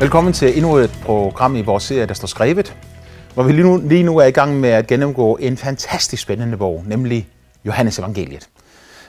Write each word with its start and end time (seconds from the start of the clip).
Velkommen 0.00 0.32
til 0.32 0.56
endnu 0.56 0.76
et 0.76 0.98
program 1.02 1.56
i 1.56 1.62
vores 1.62 1.84
serie, 1.84 2.06
der 2.06 2.14
står 2.14 2.26
skrevet, 2.26 2.76
hvor 3.34 3.42
vi 3.42 3.52
lige 3.52 3.64
nu, 3.64 3.82
lige 3.84 4.02
nu 4.02 4.18
er 4.18 4.24
i 4.24 4.30
gang 4.30 4.60
med 4.60 4.68
at 4.68 4.86
gennemgå 4.86 5.36
en 5.36 5.56
fantastisk 5.56 6.22
spændende 6.22 6.56
bog, 6.56 6.84
nemlig 6.86 7.28
Johannes 7.64 7.98
Evangeliet. 7.98 8.48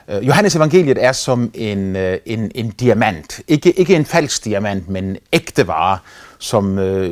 Uh, 0.08 0.26
Johannes 0.26 0.56
Evangeliet 0.56 1.04
er 1.04 1.12
som 1.12 1.50
en, 1.54 1.96
uh, 1.96 2.02
en, 2.26 2.50
en 2.54 2.70
diamant. 2.70 3.40
Ikke, 3.48 3.72
ikke 3.72 3.96
en 3.96 4.04
falsk 4.04 4.44
diamant, 4.44 4.88
men 4.88 5.04
en 5.04 5.16
ægte 5.32 5.66
vare, 5.66 5.98
som 6.38 6.78
uh, 6.78 7.06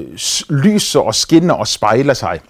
lyser 0.49 1.01
og 1.01 1.15
skinner 1.15 1.55
og 1.55 1.69
spejler 1.69 2.15
sig. 2.15 2.41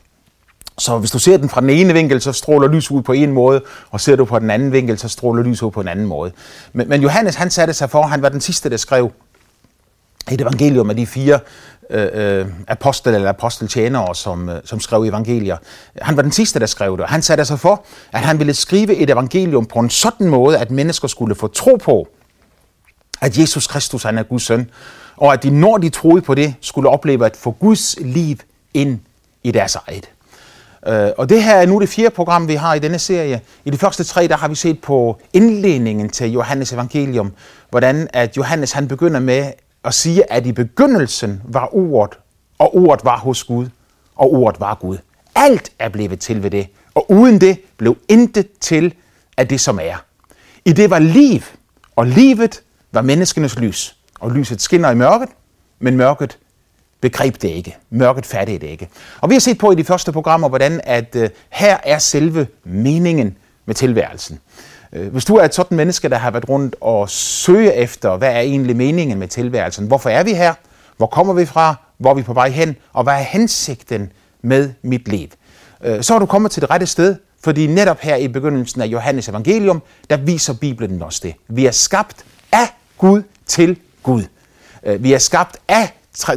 Så 0.79 0.99
hvis 0.99 1.11
du 1.11 1.19
ser 1.19 1.37
den 1.37 1.49
fra 1.49 1.61
den 1.61 1.71
ene 1.71 1.93
vinkel, 1.93 2.21
så 2.21 2.33
stråler 2.33 2.69
lys 2.69 2.91
ud 2.91 3.03
på 3.03 3.13
en 3.13 3.33
måde, 3.33 3.61
og 3.91 4.01
ser 4.01 4.17
du 4.17 4.25
på 4.25 4.39
den 4.39 4.51
anden 4.51 4.73
vinkel, 4.73 4.99
så 4.99 5.09
stråler 5.09 5.43
lys 5.43 5.63
ud 5.63 5.71
på 5.71 5.81
en 5.81 5.89
anden 5.89 6.07
måde. 6.07 6.33
Men, 6.73 6.89
men 6.89 7.03
Johannes, 7.03 7.35
han 7.35 7.51
satte 7.51 7.75
sig 7.75 7.91
for, 7.91 8.03
han 8.03 8.23
var 8.23 8.29
den 8.29 8.41
sidste, 8.41 8.71
der 8.71 8.77
skrev 8.77 9.13
et 10.33 10.41
evangelium 10.41 10.91
af 10.91 10.97
de 10.97 11.07
fire 11.07 11.41
øh, 11.91 12.09
øh, 12.13 12.47
apostel 12.69 13.15
eller 13.15 13.29
aposteltjenere, 13.29 14.15
som, 14.15 14.49
øh, 14.49 14.61
som 14.65 14.81
skrev 14.81 15.03
evangelier. 15.03 15.57
Han 16.03 16.17
var 16.17 16.23
den 16.23 16.33
sidste, 16.33 16.61
der 16.61 16.67
skrev 16.67 16.93
det, 16.93 17.01
og 17.01 17.09
han 17.09 17.23
satte 17.23 17.45
sig 17.45 17.61
for, 17.61 17.85
at 18.13 18.21
han 18.21 18.39
ville 18.39 18.55
skrive 18.55 18.97
et 18.97 19.11
evangelium 19.11 19.67
på 19.67 19.79
en 19.79 19.91
sådan 19.91 20.29
måde, 20.29 20.59
at 20.59 20.71
mennesker 20.71 21.09
skulle 21.09 21.35
få 21.35 21.47
tro 21.47 21.77
på, 21.77 22.09
at 23.21 23.39
Jesus 23.39 23.67
Kristus 23.67 24.03
han 24.03 24.19
er 24.19 24.23
Guds 24.23 24.43
søn, 24.43 24.71
og 25.17 25.33
at 25.33 25.43
de, 25.43 25.51
når 25.51 25.79
de 25.79 25.89
troede 25.89 26.23
på 26.23 26.35
det, 26.35 26.55
skulle 26.61 26.89
opleve 26.89 27.27
at 27.27 27.37
få 27.37 27.51
Guds 27.51 27.97
liv 28.01 28.37
ind 28.75 29.01
i 29.43 29.51
deres 29.51 29.75
eget. 29.75 30.11
Uh, 30.87 30.95
og 31.19 31.29
det 31.29 31.43
her 31.43 31.55
er 31.55 31.67
nu 31.67 31.81
det 31.81 31.89
fjerde 31.89 32.15
program, 32.15 32.49
vi 32.49 32.55
har 32.55 32.75
i 32.75 32.79
denne 32.79 32.99
serie. 32.99 33.41
I 33.65 33.71
de 33.71 33.79
første 33.79 34.05
tre, 34.05 34.29
der 34.29 34.37
har 34.37 34.49
vi 34.49 34.55
set 34.55 34.81
på 34.81 35.21
indledningen 35.33 36.09
til 36.09 36.33
Johannes 36.33 36.73
evangelium, 36.73 37.33
hvordan 37.71 38.09
at 38.13 38.37
Johannes 38.37 38.73
han 38.73 38.89
begynder 38.89 39.21
med 39.21 39.53
og 39.83 39.95
sige, 39.95 40.33
at 40.33 40.47
i 40.47 40.53
begyndelsen 40.53 41.43
var 41.45 41.75
ordet, 41.75 42.19
og 42.59 42.77
ordet 42.77 43.05
var 43.05 43.19
hos 43.19 43.45
Gud, 43.45 43.69
og 44.17 44.33
ordet 44.33 44.61
var 44.61 44.75
Gud. 44.75 44.99
Alt 45.35 45.73
er 45.79 45.89
blevet 45.89 46.21
til 46.21 46.43
ved 46.43 46.51
det, 46.51 46.69
og 46.95 47.11
uden 47.11 47.41
det 47.41 47.61
blev 47.77 47.97
intet 48.09 48.49
til 48.61 48.95
af 49.37 49.49
det, 49.49 49.61
som 49.61 49.79
er. 49.83 49.97
I 50.65 50.73
det 50.73 50.91
var 50.91 50.99
liv, 50.99 51.41
og 51.97 52.07
livet 52.07 52.63
var 52.93 53.03
menneskenes 53.03 53.59
lys. 53.59 53.97
Og 54.21 54.31
lyset 54.31 54.61
skinner 54.61 54.91
i 54.91 54.95
mørket, 54.95 55.29
men 55.79 55.97
mørket 55.97 56.39
begreb 57.01 57.43
det 57.43 57.49
ikke. 57.49 57.77
Mørket 57.91 58.27
fattede 58.27 58.59
det 58.59 58.67
ikke. 58.67 58.89
Og 59.21 59.31
vi 59.31 59.35
har 59.35 59.41
set 59.41 59.59
på 59.59 59.73
i 59.73 59.75
de 59.75 59.85
første 59.85 60.13
programmer, 60.13 60.49
hvordan 60.49 60.81
at 60.85 61.17
øh, 61.17 61.31
her 61.51 61.79
er 61.85 61.99
selve 61.99 62.47
meningen 62.65 63.37
med 63.67 63.75
tilværelsen. 63.75 64.41
Øh, 64.93 65.13
hvis 65.13 65.25
du 65.25 65.37
er 65.37 65.45
et 65.45 65.55
sådan 65.55 65.77
menneske, 65.77 66.09
der 66.09 66.17
har 66.17 66.31
været 66.31 66.49
rundt 66.49 66.77
og 66.81 67.11
søger 67.11 67.73
efter, 67.73 68.17
hvad 68.17 68.33
er 68.33 68.41
egentlig 68.41 68.77
meningen 68.77 69.19
med 69.19 69.29
tilværelsen? 69.29 69.87
Hvorfor 69.87 70.11
er 70.11 70.25
vi 70.25 70.35
her? 70.35 70.55
Hvor 70.97 71.07
kommer 71.07 71.35
vi 71.35 71.47
fra? 71.47 71.75
Hvor 71.99 72.11
er 72.11 72.15
vi 72.15 72.23
på 72.23 72.33
vej 72.33 72.49
hen? 72.49 72.77
Og 72.93 73.03
hvad 73.03 73.15
er 73.15 73.19
hensigten 73.19 74.13
med 74.43 74.71
mit 74.83 75.09
liv? 75.09 75.29
Øh, 75.85 76.03
så 76.03 76.15
er 76.15 76.19
du 76.19 76.27
kommet 76.27 76.51
til 76.51 76.63
det 76.63 76.71
rette 76.71 76.87
sted, 76.87 77.17
fordi 77.45 77.67
netop 77.67 78.01
her 78.01 78.17
i 78.17 78.29
begyndelsen 78.29 78.81
af 78.81 78.87
Johannes 78.87 79.29
evangelium, 79.29 79.83
der 80.11 80.17
viser 80.17 80.55
Bibelen 80.55 81.03
os 81.03 81.21
det. 81.21 81.35
Vi 81.49 81.67
er 81.67 81.71
skabt 81.71 82.25
af 82.53 82.67
Gud 82.99 83.23
til 83.47 83.79
Gud. 84.03 84.23
Øh, 84.87 85.03
vi 85.03 85.13
er 85.13 85.19
skabt 85.19 85.57
af 85.69 85.93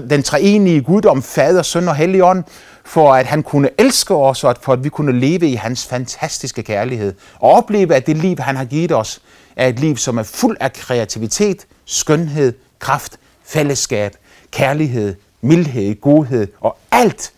den 0.10 0.24
treenige 0.24 0.82
Gud 0.82 1.06
om 1.06 1.24
Fader, 1.24 1.62
Søn 1.62 1.88
og 1.88 1.96
Helligånd, 1.96 2.44
for 2.86 3.14
at 3.14 3.26
han 3.26 3.44
kunne 3.44 3.70
elske 3.78 4.16
os, 4.16 4.44
og 4.44 4.56
for 4.62 4.74
at 4.74 4.84
vi 4.84 4.90
kunne 4.90 5.20
leve 5.20 5.48
i 5.48 5.56
hans 5.56 5.86
fantastiske 5.86 6.64
kærlighed. 6.64 7.14
Og 7.40 7.52
opleve, 7.52 7.96
at 7.96 8.08
det 8.08 8.18
liv, 8.18 8.38
han 8.40 8.56
har 8.56 8.66
givet 8.66 8.92
os, 8.92 9.22
er 9.56 9.68
et 9.68 9.80
liv, 9.80 9.98
som 9.98 10.18
er 10.18 10.23
fuld 10.23 10.58
af 10.60 10.73
kreativitet, 10.73 11.68
skønhed, 11.86 12.54
kraft, 12.80 13.20
fællesskab, 13.44 14.16
kærlighed, 14.52 15.16
mildhed, 15.42 16.02
godhed 16.02 16.48
og 16.61 16.78
alt 16.92 17.32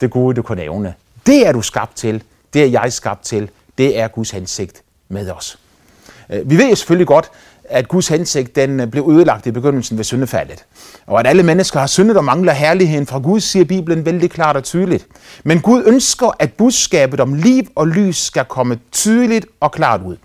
det 0.00 0.10
gode, 0.10 0.34
du 0.34 0.42
kan 0.42 0.56
nævne. 0.56 0.94
Det 1.26 1.46
er 1.46 1.52
du 1.52 1.62
skabt 1.62 1.96
til. 1.96 2.22
Det 2.52 2.62
er 2.62 2.66
jeg 2.66 2.92
skabt 2.92 3.24
til. 3.24 3.50
Det 3.78 3.98
er 3.98 4.08
Guds 4.08 4.30
hensigt 4.30 4.82
med 5.08 5.30
os. 5.30 5.58
Øh, 6.30 6.50
vi 6.50 6.56
ved 6.56 6.76
selvfølgelig 6.76 7.06
godt, 7.06 7.30
at 7.68 7.88
Guds 7.88 8.08
hensigt 8.08 8.56
den 8.56 8.80
øh, 8.80 8.86
blev 8.86 9.08
ødelagt 9.10 9.46
i 9.46 9.50
begyndelsen 9.50 9.96
ved 9.96 10.04
syndefaldet. 10.04 10.64
Og 11.06 11.20
at 11.20 11.26
alle 11.26 11.42
mennesker 11.42 11.80
har 11.80 11.86
syndet 11.86 12.16
og 12.16 12.24
mangler 12.24 12.52
herligheden 12.52 13.06
fra 13.06 13.18
Gud, 13.18 13.40
siger 13.40 13.64
Bibelen 13.64 14.06
vældig 14.06 14.30
klart 14.30 14.56
og 14.56 14.64
tydeligt. 14.64 15.06
Men 15.44 15.60
Gud 15.60 15.82
ønsker, 15.86 16.36
at 16.38 16.52
budskabet 16.52 17.20
om 17.20 17.34
liv 17.34 17.62
og 17.74 17.88
lys 17.88 18.16
skal 18.16 18.44
komme 18.44 18.78
tydeligt 18.92 19.46
og 19.60 19.72
klart 19.72 20.00
ud. 20.02 20.16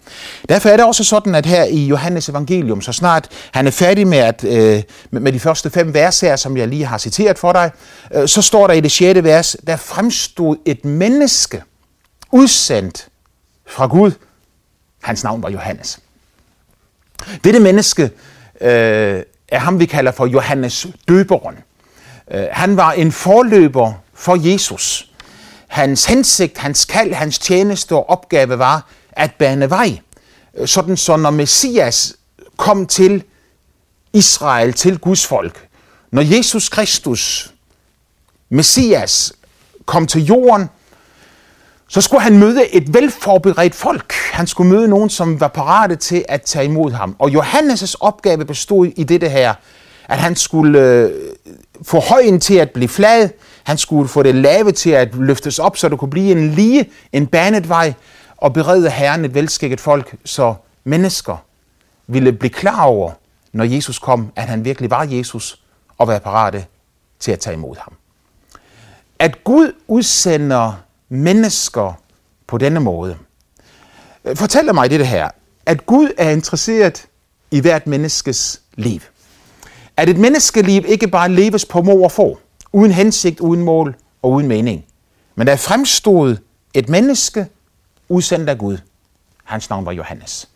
Derfor 0.50 0.70
er 0.70 0.78
det 0.78 0.86
også 0.86 1.04
sådan, 1.04 1.36
at 1.36 1.46
her 1.46 1.64
i 1.64 1.86
Johannes 1.86 2.30
evangelium, 2.30 2.82
så 2.82 2.92
snart 2.92 3.30
han 3.52 3.68
er 3.68 3.72
færdig 3.72 4.08
med, 4.08 4.18
at, 4.18 4.44
øh, 4.44 4.84
med 5.12 5.32
de 5.32 5.40
første 5.40 5.70
fem 5.70 5.94
vers 5.94 6.20
her, 6.20 6.36
som 6.36 6.58
jeg 6.58 6.68
lige 6.68 6.86
har 6.86 6.98
citeret 6.98 7.40
for 7.40 7.54
dig, 7.54 7.72
øh, 8.14 8.28
så 8.28 8.42
står 8.42 8.68
der 8.68 8.74
i 8.74 8.80
det 8.80 8.92
sjette 8.92 9.24
vers, 9.24 9.58
der 9.68 9.76
fremstod 9.76 10.58
et 10.66 10.86
menneske 10.86 11.64
udsendt 12.32 13.08
fra 13.68 13.88
Gud. 13.88 14.12
Hans 15.04 15.24
navn 15.24 15.44
var 15.44 15.50
Johannes. 15.50 16.00
Dette 17.44 17.60
menneske 17.60 18.04
øh, 18.62 19.24
er 19.48 19.60
ham, 19.60 19.80
vi 19.80 19.86
kalder 19.86 20.12
for 20.12 20.26
Johannes 20.26 20.88
døberen. 21.08 21.56
Øh, 22.32 22.46
han 22.52 22.78
var 22.78 22.92
en 22.92 23.12
forløber 23.12 23.94
for 24.14 24.50
Jesus. 24.52 25.08
Hans 25.68 26.06
hensigt, 26.06 26.58
hans 26.58 26.86
kald, 26.86 27.14
hans 27.14 27.40
tjeneste 27.40 27.96
og 27.96 28.10
opgave 28.10 28.60
var 28.60 28.88
at 29.12 29.32
bane 29.34 29.70
vej. 29.70 30.00
Øh, 30.58 30.68
sådan 30.68 30.98
så 30.98 31.18
når 31.18 31.30
Messias 31.30 32.16
kom 32.58 32.88
til 32.88 33.24
Israel, 34.14 34.74
til 34.74 34.98
Guds 34.98 35.26
folk, 35.26 35.68
når 36.12 36.22
Jesus 36.22 36.70
Kristus, 36.70 37.54
Messias, 38.50 39.34
kom 39.86 40.08
til 40.08 40.26
jorden, 40.26 40.70
så 41.94 42.02
skulle 42.02 42.22
han 42.22 42.40
møde 42.40 42.76
et 42.76 42.94
velforberedt 42.94 43.76
folk. 43.76 44.14
Han 44.32 44.48
skulle 44.48 44.70
møde 44.70 44.88
nogen, 44.88 45.10
som 45.10 45.40
var 45.40 45.48
parate 45.48 45.96
til 45.96 46.26
at 46.28 46.42
tage 46.42 46.66
imod 46.66 46.92
ham. 46.92 47.16
Og 47.20 47.30
Johannes' 47.30 47.96
opgave 48.00 48.46
bestod 48.46 48.88
i 48.96 49.04
dette 49.04 49.30
her, 49.30 49.54
at 50.10 50.18
han 50.18 50.36
skulle 50.36 50.80
øh, 50.80 51.12
få 51.84 52.00
højen 52.00 52.40
til 52.40 52.56
at 52.56 52.72
blive 52.72 52.90
flad, 52.90 53.30
han 53.64 53.78
skulle 53.78 54.08
få 54.08 54.24
det 54.24 54.36
lave 54.36 54.72
til 54.72 54.90
at 54.90 55.16
løftes 55.16 55.60
op, 55.60 55.78
så 55.78 55.90
det 55.90 56.00
kunne 56.00 56.10
blive 56.10 56.32
en 56.32 56.50
lige, 56.52 56.90
en 57.12 57.28
banet 57.28 57.70
vej, 57.70 57.94
og 58.38 58.54
berede 58.54 58.90
Herren 58.90 59.26
et 59.26 59.34
velskikket 59.34 59.80
folk, 59.82 60.16
så 60.26 60.54
mennesker 60.84 61.38
ville 62.08 62.32
blive 62.32 62.52
klar 62.52 62.84
over, 62.84 63.12
når 63.54 63.64
Jesus 63.64 64.00
kom, 64.00 64.32
at 64.36 64.44
han 64.44 64.66
virkelig 64.66 64.90
var 64.90 65.04
Jesus, 65.04 65.62
og 65.98 66.08
være 66.08 66.20
parate 66.20 66.66
til 67.20 67.32
at 67.32 67.40
tage 67.40 67.54
imod 67.54 67.76
ham. 67.80 67.94
At 69.20 69.44
Gud 69.44 69.72
udsender 69.88 70.74
mennesker 71.12 71.94
på 72.48 72.58
denne 72.58 72.80
måde. 72.80 73.18
Fortæl 74.36 74.74
mig 74.74 74.90
det 74.90 75.08
her, 75.08 75.30
at 75.66 75.86
Gud 75.86 76.12
er 76.18 76.30
interesseret 76.30 77.08
i 77.52 77.60
hvert 77.60 77.88
menneskes 77.88 78.62
liv. 78.74 79.00
At 79.98 80.10
et 80.10 80.18
menneskeliv 80.18 80.84
ikke 80.88 81.08
bare 81.08 81.30
leves 81.30 81.66
på 81.66 81.82
mor 81.82 82.04
og 82.04 82.12
få, 82.12 82.40
uden 82.74 82.92
hensigt, 82.92 83.40
uden 83.40 83.64
mål 83.64 83.96
og 84.22 84.32
uden 84.32 84.48
mening. 84.48 84.86
Men 85.36 85.48
der 85.48 85.56
fremstod 85.56 86.38
et 86.74 86.90
menneske 86.90 87.48
udsendt 88.10 88.50
af 88.50 88.58
Gud. 88.58 88.78
Hans 89.44 89.70
navn 89.70 89.86
var 89.86 89.92
Johannes. 89.92 90.50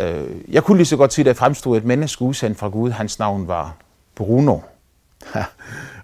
Øh, 0.00 0.24
jeg 0.48 0.64
kunne 0.64 0.76
lige 0.76 0.86
så 0.86 0.96
godt 0.96 1.12
sige, 1.12 1.22
at 1.22 1.26
der 1.26 1.38
fremstod 1.38 1.76
et 1.76 1.84
menneske 1.84 2.22
udsendt 2.22 2.58
fra 2.58 2.68
Gud. 2.68 2.90
Hans 2.90 3.18
navn 3.18 3.48
var 3.48 3.76
Bruno. 4.14 4.58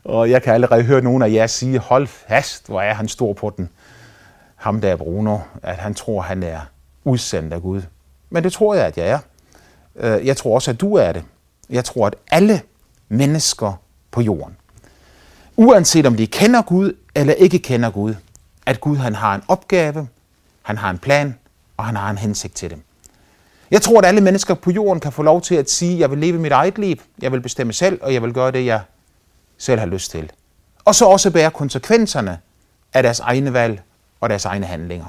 Og 0.06 0.30
jeg 0.30 0.42
kan 0.42 0.54
allerede 0.54 0.82
høre 0.82 1.00
nogen 1.00 1.22
af 1.22 1.30
jer 1.30 1.46
sige, 1.46 1.78
hold 1.78 2.06
fast, 2.06 2.66
hvor 2.66 2.80
er 2.80 2.94
han 2.94 3.08
stor 3.08 3.32
på 3.32 3.52
den. 3.56 3.68
Ham 4.56 4.80
der 4.80 4.96
Bruno, 4.96 5.38
at 5.62 5.76
han 5.76 5.94
tror, 5.94 6.20
han 6.20 6.42
er 6.42 6.60
udsendt 7.04 7.52
af 7.52 7.62
Gud. 7.62 7.82
Men 8.30 8.44
det 8.44 8.52
tror 8.52 8.74
jeg, 8.74 8.86
at 8.86 8.98
jeg 8.98 9.08
er. 9.08 9.18
Øh, 9.96 10.26
jeg 10.26 10.36
tror 10.36 10.54
også, 10.54 10.70
at 10.70 10.80
du 10.80 10.94
er 10.94 11.12
det. 11.12 11.24
Jeg 11.70 11.84
tror, 11.84 12.06
at 12.06 12.14
alle 12.30 12.60
mennesker 13.08 13.72
på 14.10 14.20
jorden, 14.20 14.56
uanset 15.56 16.06
om 16.06 16.16
de 16.16 16.26
kender 16.26 16.62
Gud 16.62 16.96
eller 17.14 17.34
ikke 17.34 17.58
kender 17.58 17.90
Gud, 17.90 18.14
at 18.66 18.80
Gud 18.80 18.96
han 18.96 19.14
har 19.14 19.34
en 19.34 19.42
opgave, 19.48 20.08
han 20.62 20.78
har 20.78 20.90
en 20.90 20.98
plan, 20.98 21.38
og 21.76 21.84
han 21.84 21.96
har 21.96 22.10
en 22.10 22.18
hensigt 22.18 22.54
til 22.54 22.70
dem. 22.70 22.82
Jeg 23.70 23.82
tror, 23.82 23.98
at 23.98 24.04
alle 24.04 24.20
mennesker 24.20 24.54
på 24.54 24.70
jorden 24.70 25.00
kan 25.00 25.12
få 25.12 25.22
lov 25.22 25.40
til 25.40 25.54
at 25.54 25.70
sige, 25.70 25.98
jeg 25.98 26.10
vil 26.10 26.18
leve 26.18 26.38
mit 26.38 26.52
eget 26.52 26.78
liv, 26.78 26.96
jeg 27.22 27.32
vil 27.32 27.40
bestemme 27.40 27.72
selv, 27.72 27.98
og 28.02 28.14
jeg 28.14 28.22
vil 28.22 28.32
gøre 28.32 28.52
det, 28.52 28.66
jeg 28.66 28.80
selv 29.58 29.78
har 29.78 29.86
lyst 29.86 30.10
til. 30.10 30.32
Og 30.84 30.94
så 30.94 31.04
også 31.04 31.30
bære 31.30 31.50
konsekvenserne 31.50 32.38
af 32.94 33.02
deres 33.02 33.20
egne 33.20 33.52
valg 33.52 33.82
og 34.20 34.30
deres 34.30 34.44
egne 34.44 34.66
handlinger. 34.66 35.06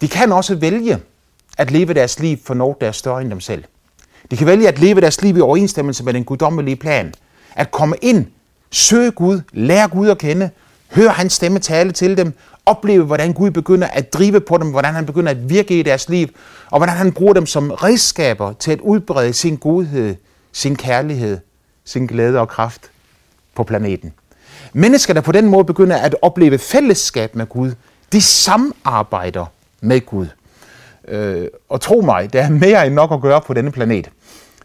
De 0.00 0.08
kan 0.08 0.32
også 0.32 0.54
vælge 0.54 0.98
at 1.58 1.70
leve 1.70 1.94
deres 1.94 2.18
liv 2.18 2.38
for 2.44 2.54
noget, 2.54 2.80
der 2.80 2.86
er 2.86 2.92
større 2.92 3.20
end 3.22 3.30
dem 3.30 3.40
selv. 3.40 3.64
De 4.30 4.36
kan 4.36 4.46
vælge 4.46 4.68
at 4.68 4.78
leve 4.78 5.00
deres 5.00 5.22
liv 5.22 5.36
i 5.36 5.40
overensstemmelse 5.40 6.04
med 6.04 6.14
den 6.14 6.24
guddommelige 6.24 6.76
plan. 6.76 7.14
At 7.54 7.70
komme 7.70 7.96
ind, 8.02 8.26
søge 8.70 9.10
Gud, 9.10 9.40
lære 9.52 9.88
Gud 9.88 10.08
at 10.08 10.18
kende, 10.18 10.50
høre 10.90 11.10
hans 11.10 11.32
stemme 11.32 11.58
tale 11.58 11.92
til 11.92 12.16
dem, 12.16 12.34
opleve, 12.66 13.04
hvordan 13.04 13.32
Gud 13.32 13.50
begynder 13.50 13.86
at 13.86 14.12
drive 14.12 14.40
på 14.40 14.58
dem, 14.58 14.70
hvordan 14.70 14.94
han 14.94 15.06
begynder 15.06 15.30
at 15.30 15.50
virke 15.50 15.78
i 15.78 15.82
deres 15.82 16.08
liv, 16.08 16.28
og 16.70 16.78
hvordan 16.78 16.96
han 16.96 17.12
bruger 17.12 17.32
dem 17.32 17.46
som 17.46 17.70
redskaber 17.70 18.52
til 18.52 18.72
at 18.72 18.80
udbrede 18.80 19.32
sin 19.32 19.56
godhed, 19.56 20.16
sin 20.52 20.76
kærlighed, 20.76 21.38
sin 21.84 22.06
glæde 22.06 22.40
og 22.40 22.48
kraft 22.48 22.90
på 23.56 23.64
planeten. 23.64 24.12
Mennesker, 24.72 25.14
der 25.14 25.20
på 25.20 25.32
den 25.32 25.46
måde 25.46 25.64
begynder 25.64 25.96
at 25.96 26.16
opleve 26.22 26.58
fællesskab 26.58 27.34
med 27.34 27.46
Gud, 27.46 27.72
de 28.12 28.22
samarbejder 28.22 29.46
med 29.80 30.06
Gud. 30.06 30.26
Øh, 31.08 31.48
og 31.68 31.80
tro 31.80 32.00
mig, 32.00 32.32
der 32.32 32.42
er 32.42 32.50
mere 32.50 32.86
end 32.86 32.94
nok 32.94 33.12
at 33.12 33.20
gøre 33.20 33.40
på 33.40 33.54
denne 33.54 33.72
planet. 33.72 34.10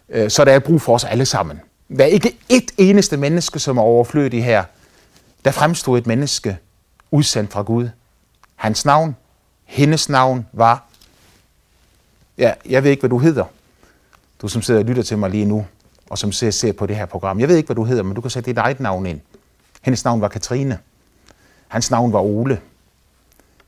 Øh, 0.10 0.30
så 0.30 0.46
der 0.46 0.52
er 0.52 0.60
brug 0.60 0.82
for 0.82 0.96
os 0.96 1.04
alle 1.04 1.26
sammen. 1.26 1.62
Der 1.98 2.04
er 2.04 2.08
ikke 2.08 2.38
et 2.50 2.72
eneste 2.78 3.18
menneske, 3.18 3.60
som 3.60 3.78
er 3.78 3.82
overflødig 3.82 4.44
her. 4.44 4.64
Der 5.46 5.52
fremstod 5.52 5.98
et 5.98 6.08
menneske 6.08 6.58
udsendt 7.12 7.52
fra 7.52 7.62
Gud. 7.62 7.90
Hans 8.56 8.86
navn, 8.86 9.16
hendes 9.66 10.10
navn 10.10 10.46
var... 10.54 10.86
Ja, 12.38 12.54
jeg 12.70 12.84
ved 12.84 12.92
ikke, 12.92 13.02
hvad 13.02 13.10
du 13.10 13.18
hedder. 13.18 13.46
Du 14.42 14.48
som 14.48 14.62
sidder 14.62 14.80
og 14.80 14.86
lytter 14.86 15.04
til 15.04 15.18
mig 15.18 15.30
lige 15.30 15.46
nu, 15.46 15.66
og 16.12 16.18
som 16.18 16.32
ser, 16.32 16.52
ser 16.52 16.72
på 16.72 16.86
det 16.86 16.96
her 16.96 17.06
program. 17.06 17.40
Jeg 17.40 17.48
ved 17.48 17.58
ikke, 17.58 17.68
hvad 17.68 17.76
du 17.76 17.84
hedder, 17.84 18.04
men 18.04 18.14
du 18.16 18.22
kan 18.22 18.30
sætte 18.30 18.50
dit 18.50 18.58
eget 18.58 18.80
navn 18.80 19.06
ind. 19.06 19.22
Hendes 19.82 20.04
navn 20.04 20.22
var 20.22 20.28
Katrine. 20.28 20.80
Hans 21.68 21.92
navn 21.92 22.14
var 22.14 22.20
Ole. 22.20 22.62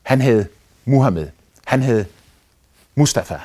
Han 0.02 0.20
hed 0.20 0.44
Muhammed. 0.84 1.28
Han 1.64 1.82
hed 1.82 2.04
Mustafa. 2.94 3.38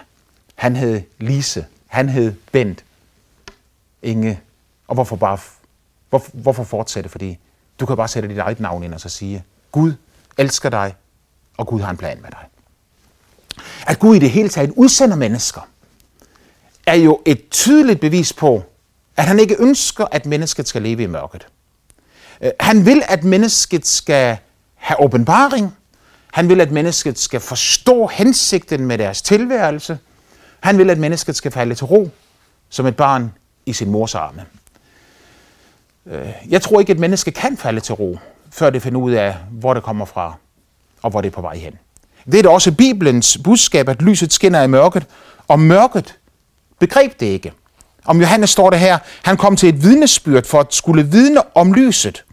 Han 0.56 0.75
hed 0.75 1.01
Lise. 1.18 1.66
Han 1.88 2.10
hed 2.10 2.34
Bent. 2.51 2.86
Inge. 4.01 4.40
Og 4.88 4.94
hvorfor 4.94 5.16
bare 5.16 5.38
hvorfor, 6.10 6.31
hvorfor 6.34 6.63
fortsætte? 6.63 7.10
Fordi 7.10 7.40
du 7.80 7.86
kan 7.86 7.98
bare 7.98 8.07
sætte 8.07 8.30
dit 8.30 8.38
eget 8.38 8.60
navn 8.60 8.84
ind 8.84 8.94
og 8.94 9.01
så 9.01 9.10
sige, 9.10 9.44
Gud 9.72 9.94
elsker 10.38 10.69
dig, 10.69 10.96
og 11.57 11.68
Gud 11.68 11.81
har 11.81 11.90
en 11.90 11.98
plan 11.98 12.22
med 12.22 12.30
dig. 12.31 12.46
At 13.88 14.00
Gud 14.00 14.16
i 14.16 14.19
det 14.19 14.31
hele 14.31 14.50
taget 14.50 14.72
udsender 14.75 15.16
mennesker, 15.16 15.62
er 16.86 16.96
jo 16.96 17.22
et 17.25 17.50
tydeligt 17.50 18.00
bevis 18.00 18.34
på, 18.34 18.63
at 19.19 19.25
han 19.25 19.39
ikke 19.39 19.56
ønsker, 19.60 20.06
at 20.12 20.25
mennesket 20.25 20.68
skal 20.68 20.81
leve 20.81 21.04
i 21.04 21.06
mørket. 21.06 21.48
Øh, 22.42 22.51
han 22.60 22.86
vil, 22.86 23.04
at 23.07 23.24
mennesket 23.24 23.88
skal 23.88 24.38
have 24.75 25.01
åbenbaring. 25.01 25.75
Han 26.31 26.50
vil, 26.50 26.62
at 26.62 26.71
mennesket 26.71 27.19
skal 27.19 27.39
forstå 27.39 28.07
hensigten 28.07 28.86
med 28.86 28.98
deres 28.98 29.21
tilværelse. 29.21 30.00
Han 30.60 30.77
vil, 30.77 30.89
at 30.89 30.98
mennesket 30.98 31.36
skal 31.36 31.51
falde 31.51 31.75
til 31.75 31.86
ro 31.86 32.10
som 32.69 32.86
et 32.86 32.95
barn 32.95 33.33
i 33.66 33.74
sin 33.74 33.89
mors 33.89 34.16
arme. 34.16 34.45
Øh, 36.06 36.30
jeg 36.50 36.62
tror 36.62 36.80
ikke, 36.80 36.92
at 36.92 36.95
et 36.95 37.01
menneske 37.01 37.31
kan 37.31 37.57
falde 37.57 37.80
til 37.80 37.95
ro, 37.95 38.19
før 38.51 38.69
det 38.69 38.81
finder 38.81 39.00
ud 39.00 39.12
af, 39.12 39.36
hvor 39.51 39.74
det 39.74 39.83
kommer 39.83 40.06
fra 40.06 40.33
og 41.01 41.10
hvor 41.10 41.22
det 41.22 41.27
er 41.27 41.36
på 41.36 41.42
vej 41.42 41.56
hen. 41.56 41.74
Det 42.25 42.39
er 42.39 42.44
da 42.44 42.50
også 42.50 42.72
Bibelens 42.72 43.38
budskab, 43.44 43.89
at 43.89 44.01
lyset 44.01 44.33
skinner 44.33 44.62
i 44.62 44.68
mørket, 44.68 45.06
og 45.48 45.60
mørket 45.60 46.18
begreb 46.80 47.19
det 47.19 47.25
ikke. 47.25 47.54
Om 48.10 48.22
Johannes 48.22 48.50
står 48.50 48.70
det 48.70 48.80
her, 48.80 48.98
han 49.24 49.38
kom 49.38 49.56
til 49.56 49.70
et 49.70 49.84
vidnesbyrd 49.84 50.44
for 50.46 50.60
at 50.60 50.74
skulle 50.74 51.08
vidne 51.08 51.42
om 51.56 51.74
lyset, 51.74 52.26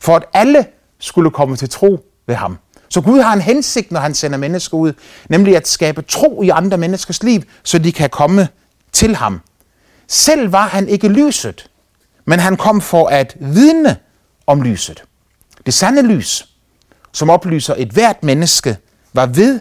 for 0.00 0.16
at 0.16 0.24
alle 0.32 0.66
skulle 0.98 1.30
komme 1.30 1.56
til 1.56 1.68
tro 1.68 2.04
ved 2.26 2.34
ham. 2.34 2.58
Så 2.88 3.00
Gud 3.00 3.20
har 3.20 3.32
en 3.32 3.40
hensigt, 3.40 3.92
når 3.92 4.00
han 4.00 4.14
sender 4.14 4.38
mennesker 4.38 4.76
ud, 4.76 4.92
nemlig 5.28 5.56
at 5.56 5.68
skabe 5.68 6.02
tro 6.02 6.42
i 6.42 6.48
andre 6.48 6.78
menneskers 6.78 7.22
liv, 7.22 7.42
så 7.62 7.78
de 7.78 7.92
kan 7.92 8.10
komme 8.10 8.48
til 8.92 9.16
ham. 9.16 9.40
Selv 10.08 10.52
var 10.52 10.66
han 10.66 10.88
ikke 10.88 11.08
lyset, 11.08 11.70
men 12.24 12.40
han 12.40 12.56
kom 12.56 12.80
for 12.80 13.08
at 13.08 13.36
vidne 13.40 13.96
om 14.46 14.62
lyset. 14.62 15.04
Det 15.66 15.74
sande 15.74 16.02
lys, 16.02 16.48
som 17.12 17.30
oplyser 17.30 17.74
et 17.78 17.88
hvert 17.88 18.22
menneske, 18.22 18.76
var 19.12 19.26
ved 19.26 19.60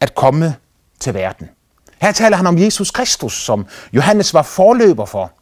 at 0.00 0.14
komme 0.14 0.54
til 1.00 1.14
verden. 1.14 1.48
Her 2.00 2.12
taler 2.12 2.36
han 2.36 2.46
om 2.46 2.58
Jesus 2.58 2.90
Kristus, 2.90 3.44
som 3.44 3.66
Johannes 3.92 4.34
var 4.34 4.42
forløber 4.42 5.04
for. 5.04 5.32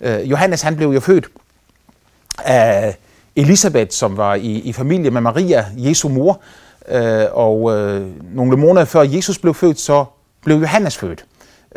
Øh, 0.00 0.30
Johannes 0.30 0.62
han 0.62 0.76
blev 0.76 0.88
jo 0.88 1.00
født 1.00 1.28
af 2.38 2.96
Elisabeth, 3.36 3.90
som 3.90 4.16
var 4.16 4.34
i, 4.34 4.52
i 4.52 4.72
familie 4.72 5.10
med 5.10 5.20
Maria, 5.20 5.66
Jesu 5.76 6.08
mor. 6.08 6.40
Øh, 6.88 7.24
og 7.32 7.76
øh, 7.76 8.06
nogle 8.34 8.56
måneder 8.56 8.84
før 8.84 9.02
Jesus 9.02 9.38
blev 9.38 9.54
født, 9.54 9.80
så 9.80 10.04
blev 10.44 10.56
Johannes 10.56 10.96
født. 10.96 11.24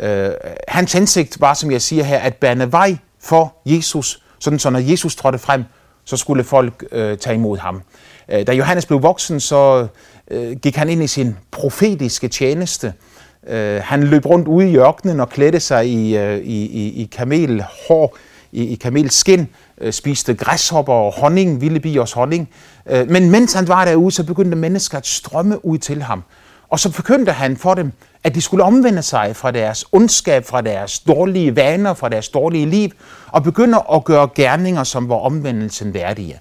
Øh, 0.00 0.30
hans 0.68 0.92
hensigt 0.92 1.40
var, 1.40 1.54
som 1.54 1.70
jeg 1.70 1.82
siger 1.82 2.04
her, 2.04 2.18
at 2.18 2.34
bane 2.34 2.72
vej 2.72 2.96
for 3.20 3.54
Jesus, 3.66 4.22
sådan 4.38 4.58
så 4.58 4.70
når 4.70 4.78
Jesus 4.78 5.16
trådte 5.16 5.38
frem, 5.38 5.64
så 6.04 6.16
skulle 6.16 6.44
folk 6.44 6.84
øh, 6.92 7.18
tage 7.18 7.34
imod 7.34 7.58
ham. 7.58 7.82
Øh, 8.28 8.46
da 8.46 8.52
Johannes 8.52 8.86
blev 8.86 9.02
voksen, 9.02 9.40
så 9.40 9.86
øh, 10.30 10.56
gik 10.56 10.76
han 10.76 10.88
ind 10.88 11.02
i 11.02 11.06
sin 11.06 11.36
profetiske 11.50 12.28
tjeneste, 12.28 12.86
Øh, 12.86 13.15
Øh, 13.48 13.80
han 13.84 14.04
løb 14.04 14.26
rundt 14.26 14.48
ude 14.48 14.70
i 14.70 14.76
ørkenen 14.76 15.20
og 15.20 15.28
klædte 15.28 15.60
sig 15.60 15.88
i, 15.88 16.16
øh, 16.16 16.38
i, 16.38 16.66
i, 16.66 17.02
i 17.02 17.08
kamelhår, 17.12 18.16
i, 18.52 18.64
i 18.64 18.74
kamelskin, 18.74 19.48
øh, 19.80 19.92
spiste 19.92 20.34
græshopper 20.34 20.92
og 20.92 21.12
honning, 21.12 21.60
vilde 21.60 21.80
biers 21.80 22.12
honning. 22.12 22.48
Øh, 22.86 23.10
men 23.10 23.30
mens 23.30 23.52
han 23.52 23.68
var 23.68 23.84
derude, 23.84 24.10
så 24.10 24.24
begyndte 24.24 24.56
mennesker 24.56 24.98
at 24.98 25.06
strømme 25.06 25.64
ud 25.64 25.78
til 25.78 26.02
ham. 26.02 26.22
Og 26.68 26.80
så 26.80 26.92
forkyndte 26.92 27.32
han 27.32 27.56
for 27.56 27.74
dem, 27.74 27.92
at 28.24 28.34
de 28.34 28.40
skulle 28.40 28.64
omvende 28.64 29.02
sig 29.02 29.36
fra 29.36 29.50
deres 29.50 29.84
ondskab, 29.92 30.46
fra 30.46 30.60
deres 30.60 30.98
dårlige 30.98 31.56
vaner, 31.56 31.94
fra 31.94 32.08
deres 32.08 32.28
dårlige 32.28 32.66
liv, 32.66 32.90
og 33.26 33.42
begynde 33.42 33.82
at 33.92 34.04
gøre 34.04 34.28
gerninger, 34.34 34.84
som 34.84 35.08
var 35.08 35.16
omvendelsen 35.16 35.94
værdige. 35.94 36.40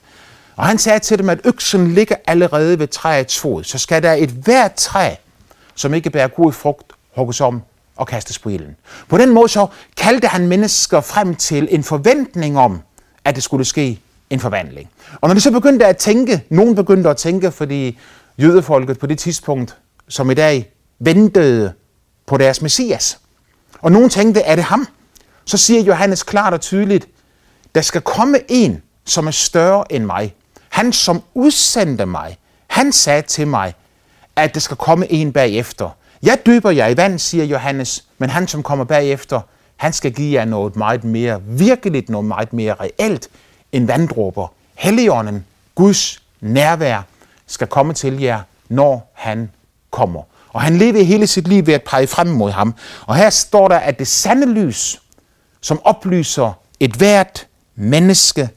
Og 0.55 0.65
han 0.65 0.77
sagde 0.77 0.99
til 0.99 1.17
dem, 1.17 1.29
at 1.29 1.39
øksen 1.43 1.93
ligger 1.93 2.15
allerede 2.27 2.79
ved 2.79 2.87
træets 2.87 3.39
fod, 3.39 3.63
så 3.63 3.77
skal 3.77 4.03
der 4.03 4.13
et 4.13 4.29
hvert 4.29 4.73
træ, 4.73 5.09
som 5.75 5.93
ikke 5.93 6.09
bærer 6.09 6.27
god 6.27 6.51
frugt, 6.51 6.94
hugges 7.15 7.41
om 7.41 7.61
og 7.95 8.07
kastes 8.07 8.39
på 8.39 8.49
ilden. 8.49 8.75
På 9.09 9.17
den 9.17 9.29
måde 9.29 9.49
så 9.49 9.67
kaldte 9.97 10.27
han 10.27 10.47
mennesker 10.47 11.01
frem 11.01 11.35
til 11.35 11.67
en 11.71 11.83
forventning 11.83 12.57
om, 12.57 12.81
at 13.25 13.35
det 13.35 13.43
skulle 13.43 13.65
ske 13.65 13.99
en 14.29 14.39
forvandling. 14.39 14.89
Og 15.21 15.29
når 15.29 15.33
de 15.33 15.41
så 15.41 15.51
begyndte 15.51 15.85
at 15.85 15.97
tænke, 15.97 16.43
nogen 16.49 16.75
begyndte 16.75 17.09
at 17.09 17.17
tænke, 17.17 17.51
fordi 17.51 17.99
jødefolket 18.37 18.99
på 18.99 19.07
det 19.07 19.19
tidspunkt, 19.19 19.77
som 20.07 20.31
i 20.31 20.33
dag, 20.33 20.71
ventede 20.99 21.73
på 22.25 22.37
deres 22.37 22.61
messias. 22.61 23.19
Og 23.81 23.91
nogen 23.91 24.09
tænkte, 24.09 24.41
er 24.41 24.55
det 24.55 24.63
ham? 24.63 24.87
Så 25.45 25.57
siger 25.57 25.81
Johannes 25.81 26.23
klart 26.23 26.53
og 26.53 26.61
tydeligt, 26.61 27.07
der 27.75 27.81
skal 27.81 28.01
komme 28.01 28.39
en, 28.47 28.81
som 29.05 29.27
er 29.27 29.31
større 29.31 29.91
end 29.91 30.05
mig. 30.05 30.35
Han, 30.69 30.93
som 30.93 31.23
udsendte 31.33 32.05
mig, 32.05 32.37
han 32.67 32.91
sagde 32.91 33.21
til 33.21 33.47
mig, 33.47 33.73
at 34.35 34.53
der 34.53 34.59
skal 34.59 34.77
komme 34.77 35.11
en 35.11 35.33
bagefter, 35.33 35.89
jeg 36.25 36.39
døber 36.45 36.71
jer 36.71 36.87
i 36.87 36.97
vand, 36.97 37.19
siger 37.19 37.45
Johannes, 37.45 38.05
men 38.17 38.29
han, 38.29 38.47
som 38.47 38.63
kommer 38.63 38.85
bagefter, 38.85 39.41
han 39.75 39.93
skal 39.93 40.13
give 40.13 40.39
jer 40.39 40.45
noget 40.45 40.75
meget 40.75 41.03
mere 41.03 41.41
virkeligt, 41.43 42.09
noget 42.09 42.27
meget 42.27 42.53
mere 42.53 42.73
reelt 42.73 43.29
end 43.71 43.87
vanddråber. 43.87 44.53
Helligånden, 44.75 45.45
Guds 45.75 46.23
nærvær, 46.41 47.01
skal 47.47 47.67
komme 47.67 47.93
til 47.93 48.21
jer, 48.21 48.41
når 48.69 49.11
han 49.13 49.51
kommer. 49.91 50.21
Og 50.49 50.61
han 50.61 50.77
levede 50.77 51.03
hele 51.03 51.27
sit 51.27 51.47
liv 51.47 51.67
ved 51.67 51.73
at 51.73 51.83
pege 51.83 52.07
frem 52.07 52.27
mod 52.27 52.51
ham. 52.51 52.75
Og 53.05 53.15
her 53.15 53.29
står 53.29 53.67
der, 53.67 53.77
at 53.77 53.99
det 53.99 54.07
sande 54.07 54.53
lys, 54.53 55.01
som 55.61 55.79
oplyser 55.83 56.59
et 56.79 56.95
hvert 56.95 57.47
menneske, 57.75 58.49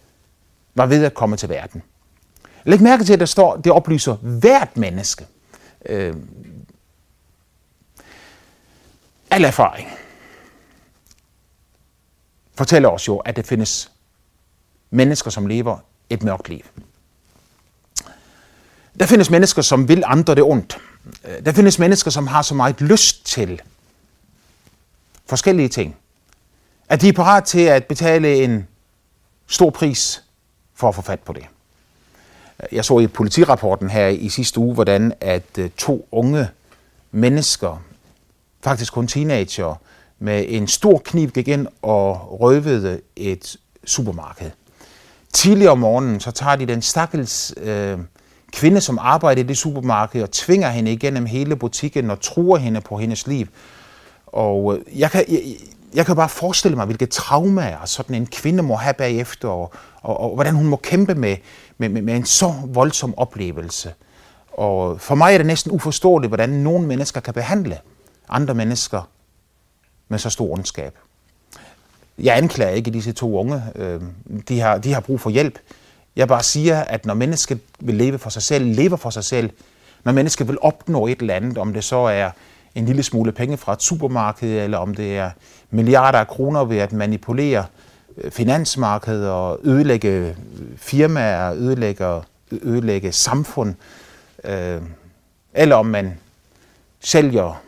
var 0.75 0.87
ved 0.87 1.05
at 1.05 1.15
komme 1.15 1.37
til 1.37 1.49
verden. 1.49 1.83
Læg 2.65 2.83
mærke 2.83 3.05
til, 3.05 3.13
at 3.13 3.21
der 3.21 3.27
står, 3.27 3.55
at 3.55 3.65
det 3.65 3.73
oplyser 3.73 4.15
hvert 4.15 4.77
menneske. 4.77 5.27
Øh, 5.87 6.15
Al 9.31 9.45
erfaring 9.45 9.89
fortæller 12.55 12.89
os 12.89 13.09
jo, 13.09 13.17
at 13.17 13.37
det 13.37 13.47
findes 13.47 13.91
mennesker, 14.91 15.31
som 15.31 15.47
lever 15.47 15.79
et 16.11 16.23
mørkt 16.23 16.49
liv. 16.49 16.61
Der 19.01 19.07
findes 19.07 19.31
mennesker, 19.31 19.63
som 19.63 19.89
vil 19.89 20.03
andre 20.07 20.35
det 20.35 20.43
ondt. 20.43 20.79
Der 21.45 21.53
findes 21.53 21.79
mennesker, 21.79 22.11
som 22.11 22.27
har 22.27 22.43
så 22.43 22.55
meget 22.55 22.81
lyst 22.81 23.27
til 23.27 23.61
forskellige 25.27 25.69
ting, 25.69 25.97
at 26.89 27.01
de 27.01 27.09
er 27.09 27.13
parat 27.13 27.45
til 27.45 27.61
at 27.61 27.85
betale 27.85 28.45
en 28.45 28.69
stor 29.47 29.71
pris 29.71 30.25
for 30.75 30.89
at 30.89 30.95
få 30.95 31.03
fat 31.03 31.21
på 31.21 31.33
det. 31.33 31.47
Jeg 32.73 32.85
så 32.85 32.99
i 32.99 33.07
politirapporten 33.07 33.91
her 33.91 34.07
i 34.07 34.29
sidste 34.29 34.61
uge, 34.61 34.75
hvordan 34.75 35.13
at 35.21 35.59
øh, 35.59 35.71
to 35.71 36.09
unge 36.13 36.49
mennesker 37.11 37.83
faktisk 38.69 38.93
kun 38.93 39.07
teenager, 39.07 39.81
med 40.19 40.45
en 40.49 40.69
stor 40.69 40.99
kniv 41.05 41.31
gik 41.31 41.49
ind 41.49 41.67
og 41.83 42.41
røvede 42.41 43.01
et 43.17 43.57
supermarked. 43.85 44.51
Tidligere 45.33 45.73
om 45.73 45.79
morgenen, 45.79 46.21
så 46.21 46.31
tager 46.31 46.57
de 46.57 46.67
den 46.67 46.83
stakkels 46.83 47.55
øh, 47.57 47.99
kvinde, 48.53 48.81
som 48.81 48.99
arbejder 49.01 49.43
i 49.43 49.47
det 49.47 49.57
supermarked, 49.57 50.23
og 50.23 50.31
tvinger 50.31 50.69
hende 50.69 50.93
igennem 50.93 51.27
hele 51.27 51.57
butikken 51.57 52.11
og 52.11 52.21
truer 52.21 52.59
hende 52.59 52.81
på 52.81 52.97
hendes 52.97 53.27
liv. 53.27 53.47
Og 54.27 54.77
øh, 54.77 55.01
jeg 55.01 55.11
kan, 55.11 55.25
jeg, 55.29 55.41
jeg 55.95 56.07
kan 56.07 56.17
bare 56.17 56.29
forestille 56.29 56.77
mig, 56.77 56.87
hvilke 56.87 57.07
traumer 57.07 57.85
sådan 57.85 58.15
en 58.15 58.27
kvinde 58.27 58.63
må 58.63 58.75
have 58.75 58.95
bagefter, 58.95 59.49
og, 59.49 59.73
og, 60.03 60.21
og 60.21 60.35
hvordan 60.35 60.55
hun 60.55 60.67
må 60.67 60.77
kæmpe 60.77 61.15
med, 61.15 61.37
med, 61.79 61.89
med, 61.89 62.03
med 62.03 62.17
en 62.17 62.25
så 62.25 62.55
voldsom 62.67 63.15
oplevelse. 63.19 63.93
Og 64.53 65.01
for 65.01 65.15
mig 65.15 65.35
er 65.35 65.39
det 65.39 65.47
næsten 65.47 65.73
uforståeligt, 65.73 66.31
hvordan 66.31 66.51
nogle 66.51 66.87
mennesker 66.87 67.21
kan 67.21 67.35
behandle 67.35 67.79
andre 68.29 68.55
mennesker 68.55 69.09
med 70.09 70.19
så 70.19 70.31
stor 70.31 70.53
ondskab. 70.53 70.95
Jeg 72.19 72.37
anklager 72.37 72.71
ikke 72.71 72.91
disse 72.91 73.13
to 73.13 73.39
unge. 73.39 73.63
Øhm, 73.75 74.43
de 74.49 74.61
har, 74.61 74.79
de 74.79 74.93
har 74.93 75.01
brug 75.01 75.21
for 75.21 75.31
hjælp. 75.31 75.59
Jeg 76.17 76.29
bare 76.29 76.43
siger, 76.43 76.81
at 76.81 77.07
når 77.07 77.15
mennesket 77.15 77.61
vil 77.81 77.95
leve 77.95 78.19
for 78.19 78.31
sig 78.31 78.43
selv, 78.43 78.65
lever 78.65 78.97
for 78.97 79.11
sig 79.11 79.25
selv, 79.25 79.51
når 80.05 80.13
mennesket 80.13 80.49
vil 80.49 80.59
opnå 80.61 81.07
et 81.07 81.21
eller 81.21 81.35
andet, 81.35 81.59
om 81.59 81.73
det 81.73 81.85
så 81.85 81.97
er 81.97 82.31
en 82.75 82.85
lille 82.85 83.03
smule 83.03 83.33
penge 83.33 83.57
fra 83.57 83.73
et 83.73 83.83
supermarked, 83.83 84.65
eller 84.65 84.79
om 84.79 84.95
det 84.95 85.19
er 85.19 85.31
milliarder 85.71 86.19
af 86.19 86.29
kroner 86.29 86.65
ved 86.65 86.79
at 86.79 86.93
manipulere 86.93 87.65
øh, 88.17 88.31
finansmarkedet 88.31 89.31
og 89.31 89.61
ødelægge 89.65 90.09
øh, 90.09 90.35
firmaer, 90.77 91.53
ødelægge, 91.55 92.21
ødelægge 92.53 93.13
samfund, 93.13 93.75
øh, 94.45 94.83
eller 95.55 95.77
om 95.77 95.87
man 95.87 96.19
sælger, 97.01 97.63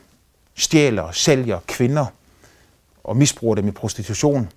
stjæler, 0.61 1.13
sælger 1.13 1.59
kvinder 1.67 2.07
og 3.05 3.17
misbruger 3.17 3.55
dem 3.55 3.69
i 3.69 3.71
prostitution 3.71 4.49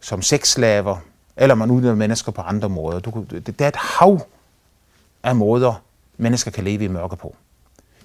som 0.00 0.22
sexslaver, 0.22 0.96
eller 1.36 1.54
man 1.54 1.70
udnytter 1.70 1.94
mennesker 1.94 2.32
på 2.32 2.40
andre 2.40 2.68
måder. 2.68 2.98
Du, 2.98 3.26
det, 3.30 3.46
det 3.46 3.60
er 3.60 3.68
et 3.68 3.76
hav 3.76 4.26
af 5.22 5.36
måder, 5.36 5.82
mennesker 6.16 6.50
kan 6.50 6.64
leve 6.64 6.84
i 6.84 6.88
mørke 6.88 7.16
på. 7.16 7.36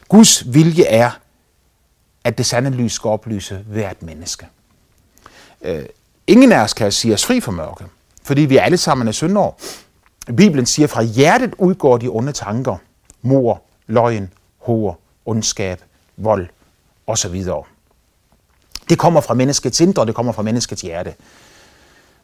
Guds 0.08 0.54
vilje 0.54 0.84
er, 0.84 1.12
at 2.24 2.38
det 2.38 2.46
sande 2.46 2.70
lys 2.70 2.94
skal 2.94 3.08
oplyse 3.08 3.66
hvert 3.68 4.04
menneske. 4.04 4.48
Øh, 5.62 5.86
ingen 6.28 6.52
af 6.52 6.64
os 6.64 6.74
kan 6.74 6.92
sige 6.92 7.14
os 7.14 7.26
fri 7.26 7.40
for 7.40 7.52
mørke, 7.52 7.86
fordi 8.24 8.42
vi 8.42 8.58
alle 8.58 8.78
sammen 8.78 9.08
er 9.08 9.12
syndere. 9.12 9.52
Bibelen 10.26 10.66
siger, 10.66 10.88
fra 10.88 11.02
hjertet 11.02 11.54
udgår 11.58 11.98
de 11.98 12.08
onde 12.08 12.32
tanker, 12.32 12.78
mor, 13.22 13.62
løgn, 13.88 14.34
hår, 14.58 15.00
ondskab, 15.26 15.82
vold 16.18 16.48
osv. 17.10 17.46
Det 18.90 18.98
kommer 18.98 19.22
fra 19.22 19.34
menneskets 19.34 19.82
indre, 19.82 20.06
det 20.06 20.16
kommer 20.16 20.32
fra 20.32 20.42
menneskets 20.42 20.82
hjerte. 20.82 21.16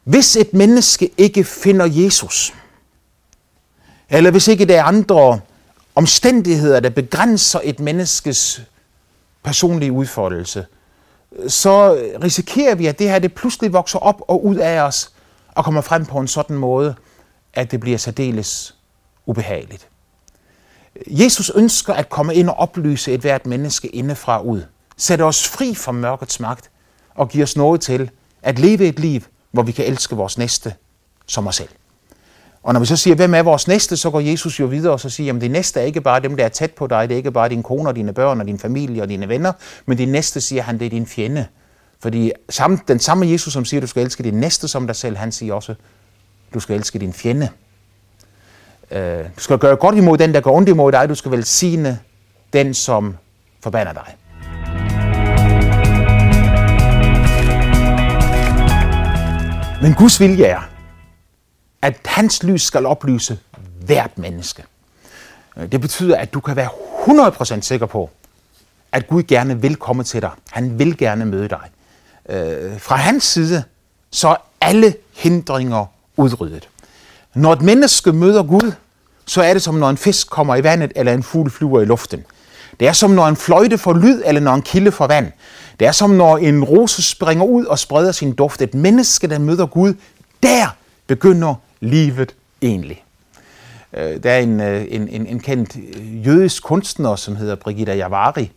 Hvis 0.04 0.36
et 0.36 0.54
menneske 0.54 1.10
ikke 1.16 1.44
finder 1.44 1.86
Jesus, 1.90 2.54
eller 4.10 4.30
hvis 4.30 4.48
ikke 4.48 4.64
der 4.64 4.78
er 4.78 4.84
andre 4.84 5.40
omstændigheder, 5.94 6.80
der 6.80 6.90
begrænser 6.90 7.60
et 7.64 7.80
menneskes 7.80 8.62
personlige 9.42 9.92
udfoldelse, 9.92 10.66
så 11.48 11.92
risikerer 12.22 12.74
vi, 12.74 12.86
at 12.86 12.98
det 12.98 13.10
her 13.10 13.18
det 13.18 13.34
pludselig 13.34 13.72
vokser 13.72 13.98
op 13.98 14.22
og 14.28 14.44
ud 14.44 14.56
af 14.56 14.80
os 14.80 15.12
og 15.54 15.64
kommer 15.64 15.80
frem 15.80 16.04
på 16.04 16.18
en 16.18 16.28
sådan 16.28 16.56
måde, 16.56 16.94
at 17.54 17.70
det 17.70 17.80
bliver 17.80 17.98
særdeles 17.98 18.76
ubehageligt. 19.26 19.88
Jesus 21.06 21.50
ønsker 21.54 21.94
at 21.94 22.08
komme 22.08 22.34
ind 22.34 22.48
og 22.48 22.56
oplyse 22.56 23.12
et 23.12 23.20
hvert 23.20 23.46
menneske 23.46 23.88
indefra 23.88 24.40
ud. 24.42 24.62
Sætte 24.96 25.22
os 25.22 25.48
fri 25.48 25.74
fra 25.74 25.92
mørkets 25.92 26.40
magt 26.40 26.70
og 27.14 27.28
giver 27.28 27.44
os 27.44 27.56
noget 27.56 27.80
til 27.80 28.10
at 28.42 28.58
leve 28.58 28.84
et 28.84 28.98
liv, 28.98 29.20
hvor 29.50 29.62
vi 29.62 29.72
kan 29.72 29.84
elske 29.84 30.16
vores 30.16 30.38
næste 30.38 30.74
som 31.26 31.46
os 31.46 31.56
selv. 31.56 31.68
Og 32.62 32.72
når 32.72 32.80
vi 32.80 32.86
så 32.86 32.96
siger, 32.96 33.14
hvem 33.14 33.34
er 33.34 33.42
vores 33.42 33.68
næste, 33.68 33.96
så 33.96 34.10
går 34.10 34.20
Jesus 34.20 34.60
jo 34.60 34.66
videre 34.66 34.92
og 34.92 35.00
så 35.00 35.10
siger, 35.10 35.34
at 35.34 35.40
det 35.40 35.50
næste 35.50 35.80
er 35.80 35.84
ikke 35.84 36.00
bare 36.00 36.20
dem, 36.20 36.36
der 36.36 36.44
er 36.44 36.48
tæt 36.48 36.70
på 36.70 36.86
dig, 36.86 37.08
det 37.08 37.14
er 37.14 37.16
ikke 37.16 37.32
bare 37.32 37.48
din 37.48 37.62
kone 37.62 37.88
og 37.88 37.96
dine 37.96 38.12
børn 38.12 38.40
og 38.40 38.46
din 38.46 38.58
familie 38.58 39.02
og 39.02 39.08
dine 39.08 39.28
venner, 39.28 39.52
men 39.86 39.98
det 39.98 40.08
næste, 40.08 40.40
siger 40.40 40.62
han, 40.62 40.78
det 40.78 40.86
er 40.86 40.90
din 40.90 41.06
fjende. 41.06 41.46
Fordi 42.00 42.32
den 42.88 42.98
samme 42.98 43.30
Jesus, 43.30 43.52
som 43.52 43.64
siger, 43.64 43.80
at 43.80 43.82
du 43.82 43.86
skal 43.86 44.02
elske 44.02 44.22
din 44.22 44.34
næste 44.34 44.68
som 44.68 44.86
dig 44.86 44.96
selv, 44.96 45.16
han 45.16 45.32
siger 45.32 45.54
også, 45.54 45.74
du 46.54 46.60
skal 46.60 46.76
elske 46.76 46.98
din 46.98 47.12
fjende. 47.12 47.48
Øh, 48.90 49.24
du 49.36 49.40
skal 49.40 49.58
gøre 49.58 49.76
godt 49.76 49.96
imod 49.96 50.18
den, 50.18 50.34
der 50.34 50.40
går 50.40 50.56
ondt 50.56 50.68
imod 50.68 50.92
dig. 50.92 51.08
Du 51.08 51.14
skal 51.14 51.30
velsigne 51.30 51.98
den, 52.52 52.74
som 52.74 53.16
forbander 53.62 53.92
dig. 53.92 54.16
Men 59.82 59.94
Guds 59.94 60.20
vilje 60.20 60.44
er, 60.44 60.60
at 61.82 61.96
hans 62.04 62.42
lys 62.42 62.62
skal 62.62 62.86
oplyse 62.86 63.38
hvert 63.84 64.18
menneske. 64.18 64.64
Øh, 65.56 65.72
det 65.72 65.80
betyder, 65.80 66.16
at 66.16 66.34
du 66.34 66.40
kan 66.40 66.56
være 66.56 66.68
100% 67.58 67.60
sikker 67.60 67.86
på, 67.86 68.10
at 68.92 69.08
Gud 69.08 69.22
gerne 69.22 69.60
vil 69.60 69.76
komme 69.76 70.04
til 70.04 70.22
dig. 70.22 70.30
Han 70.50 70.78
vil 70.78 70.98
gerne 70.98 71.24
møde 71.24 71.48
dig. 71.48 71.60
Øh, 72.28 72.80
fra 72.80 72.96
hans 72.96 73.24
side, 73.24 73.64
så 74.10 74.28
er 74.28 74.36
alle 74.60 74.94
hindringer 75.14 75.86
udryddet. 76.16 76.68
Når 77.34 77.52
et 77.52 77.62
menneske 77.62 78.12
møder 78.12 78.42
Gud, 78.42 78.72
så 79.26 79.42
er 79.42 79.52
det 79.52 79.62
som 79.62 79.74
når 79.74 79.90
en 79.90 79.96
fisk 79.96 80.30
kommer 80.30 80.56
i 80.56 80.64
vandet, 80.64 80.92
eller 80.96 81.12
en 81.12 81.22
fugl 81.22 81.50
flyver 81.50 81.80
i 81.80 81.84
luften. 81.84 82.24
Det 82.80 82.88
er 82.88 82.92
som 82.92 83.10
når 83.10 83.28
en 83.28 83.36
fløjte 83.36 83.78
får 83.78 83.94
lyd, 83.94 84.22
eller 84.24 84.40
når 84.40 84.54
en 84.54 84.62
kilde 84.62 84.92
får 84.92 85.06
vand. 85.06 85.32
Det 85.80 85.88
er 85.88 85.92
som 85.92 86.10
når 86.10 86.38
en 86.38 86.64
rose 86.64 87.02
springer 87.02 87.44
ud 87.44 87.64
og 87.64 87.78
spreder 87.78 88.12
sin 88.12 88.32
duft. 88.32 88.62
Et 88.62 88.74
menneske, 88.74 89.26
der 89.26 89.38
møder 89.38 89.66
Gud, 89.66 89.94
der 90.42 90.76
begynder 91.06 91.54
livet 91.80 92.34
egentlig. 92.62 93.04
Øh, 93.92 94.22
der 94.22 94.30
er 94.30 94.38
en, 94.38 94.60
øh, 94.60 94.86
en, 94.88 95.08
en, 95.08 95.26
en 95.26 95.40
kendt 95.40 95.76
øh, 95.76 96.26
jødisk 96.26 96.62
kunstner, 96.62 97.16
som 97.16 97.36
hedder 97.36 97.54
Brigitte 97.54 97.92
Javari, 97.92 98.52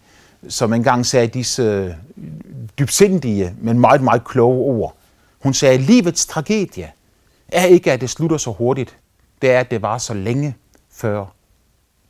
som 0.49 0.73
engang 0.73 1.05
sagde 1.05 1.27
disse 1.27 1.95
dybsindige, 2.79 3.55
men 3.61 3.79
meget, 3.79 4.01
meget 4.01 4.23
kloge 4.23 4.59
ord. 4.59 4.95
Hun 5.39 5.53
sagde, 5.53 5.73
at 5.73 5.81
livets 5.81 6.25
tragedie 6.25 6.91
er 7.47 7.65
ikke, 7.65 7.91
at 7.91 8.01
det 8.01 8.09
slutter 8.09 8.38
så 8.38 8.51
hurtigt. 8.51 8.97
Det 9.41 9.51
er, 9.51 9.59
at 9.59 9.71
det 9.71 9.81
var 9.81 9.97
så 9.97 10.13
længe, 10.13 10.55
før 10.91 11.25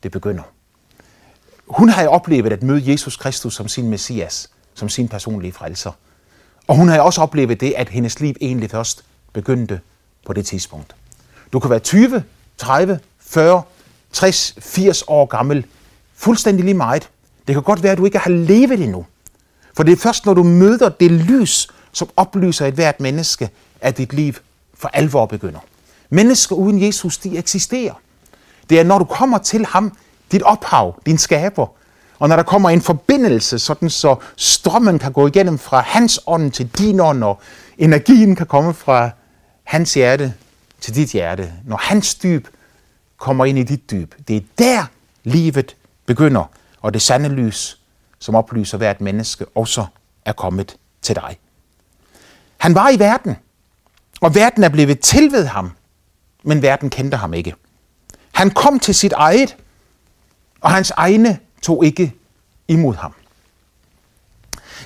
det 0.03 0.11
begynder. 0.11 0.43
Hun 1.67 1.89
har 1.89 2.07
oplevet 2.07 2.53
at 2.53 2.63
møde 2.63 2.91
Jesus 2.91 3.17
Kristus 3.17 3.55
som 3.55 3.67
sin 3.67 3.89
messias, 3.89 4.49
som 4.79 4.89
sin 4.89 5.07
personlige 5.07 5.51
frelser. 5.51 5.91
Og 6.67 6.75
hun 6.75 6.87
har 6.87 7.01
også 7.01 7.21
oplevet 7.21 7.59
det, 7.61 7.73
at 7.77 7.89
hendes 7.89 8.19
liv 8.19 8.35
egentlig 8.41 8.71
først 8.71 9.03
begyndte 9.33 9.79
på 10.25 10.33
det 10.33 10.45
tidspunkt. 10.45 10.95
Du 11.53 11.59
kan 11.59 11.69
være 11.69 11.79
20, 11.79 12.23
30, 12.57 12.99
40, 13.19 13.61
60, 14.11 14.55
80 14.59 15.03
år 15.07 15.25
gammel. 15.25 15.65
Fuldstændig 16.15 16.65
lige 16.65 16.77
meget. 16.77 17.09
Det 17.47 17.55
kan 17.55 17.63
godt 17.63 17.83
være, 17.83 17.91
at 17.91 17.97
du 17.97 18.05
ikke 18.05 18.17
har 18.17 18.31
levet 18.31 18.83
endnu. 18.83 19.05
For 19.73 19.83
det 19.83 19.91
er 19.91 19.97
først, 19.97 20.25
når 20.25 20.33
du 20.33 20.43
møder 20.43 20.89
det 20.89 21.11
lys, 21.11 21.67
som 21.91 22.09
oplyser 22.17 22.65
et 22.65 22.73
hvert 22.73 22.99
menneske, 22.99 23.49
at 23.81 23.97
dit 23.97 24.13
liv 24.13 24.33
for 24.73 24.89
alvor 24.93 25.25
begynder. 25.25 25.59
Mennesker 26.09 26.55
uden 26.55 26.81
Jesus, 26.83 27.17
de 27.17 27.37
eksisterer. 27.37 27.93
Det 28.69 28.79
er, 28.79 28.83
når 28.83 28.99
du 28.99 29.05
kommer 29.05 29.37
til 29.37 29.65
ham, 29.65 29.97
dit 30.31 30.43
ophav, 30.43 31.01
din 31.05 31.17
skaber, 31.17 31.67
og 32.19 32.29
når 32.29 32.35
der 32.35 32.43
kommer 32.43 32.69
en 32.69 32.81
forbindelse, 32.81 33.59
sådan 33.59 33.89
så 33.89 34.15
strømmen 34.35 34.99
kan 34.99 35.11
gå 35.11 35.27
igennem 35.27 35.57
fra 35.57 35.81
hans 35.81 36.19
ånd 36.27 36.51
til 36.51 36.67
din 36.67 36.99
ånd, 36.99 37.23
og 37.23 37.41
energien 37.77 38.35
kan 38.35 38.45
komme 38.45 38.73
fra 38.73 39.09
hans 39.63 39.93
hjerte 39.93 40.33
til 40.81 40.95
dit 40.95 41.11
hjerte. 41.11 41.53
Når 41.65 41.77
hans 41.77 42.15
dyb 42.15 42.47
kommer 43.17 43.45
ind 43.45 43.59
i 43.59 43.63
dit 43.63 43.91
dyb, 43.91 44.15
det 44.27 44.35
er 44.35 44.41
der 44.57 44.85
livet 45.23 45.75
begynder, 46.05 46.43
og 46.81 46.93
det 46.93 47.01
sande 47.01 47.29
lys, 47.29 47.79
som 48.19 48.35
oplyser 48.35 48.77
hvert 48.77 49.01
menneske, 49.01 49.45
også 49.55 49.85
er 50.25 50.33
kommet 50.33 50.75
til 51.01 51.15
dig. 51.15 51.37
Han 52.57 52.75
var 52.75 52.89
i 52.89 52.99
verden, 52.99 53.35
og 54.21 54.35
verden 54.35 54.63
er 54.63 54.69
blevet 54.69 54.99
til 54.99 55.31
ved 55.31 55.45
ham, 55.45 55.71
men 56.43 56.61
verden 56.61 56.89
kendte 56.89 57.17
ham 57.17 57.33
ikke. 57.33 57.55
Han 58.31 58.49
kom 58.49 58.79
til 58.79 58.95
sit 58.95 59.13
eget, 59.13 59.55
og 60.61 60.71
hans 60.71 60.91
egne 60.91 61.39
tog 61.61 61.85
ikke 61.85 62.13
imod 62.67 62.95
ham. 62.95 63.13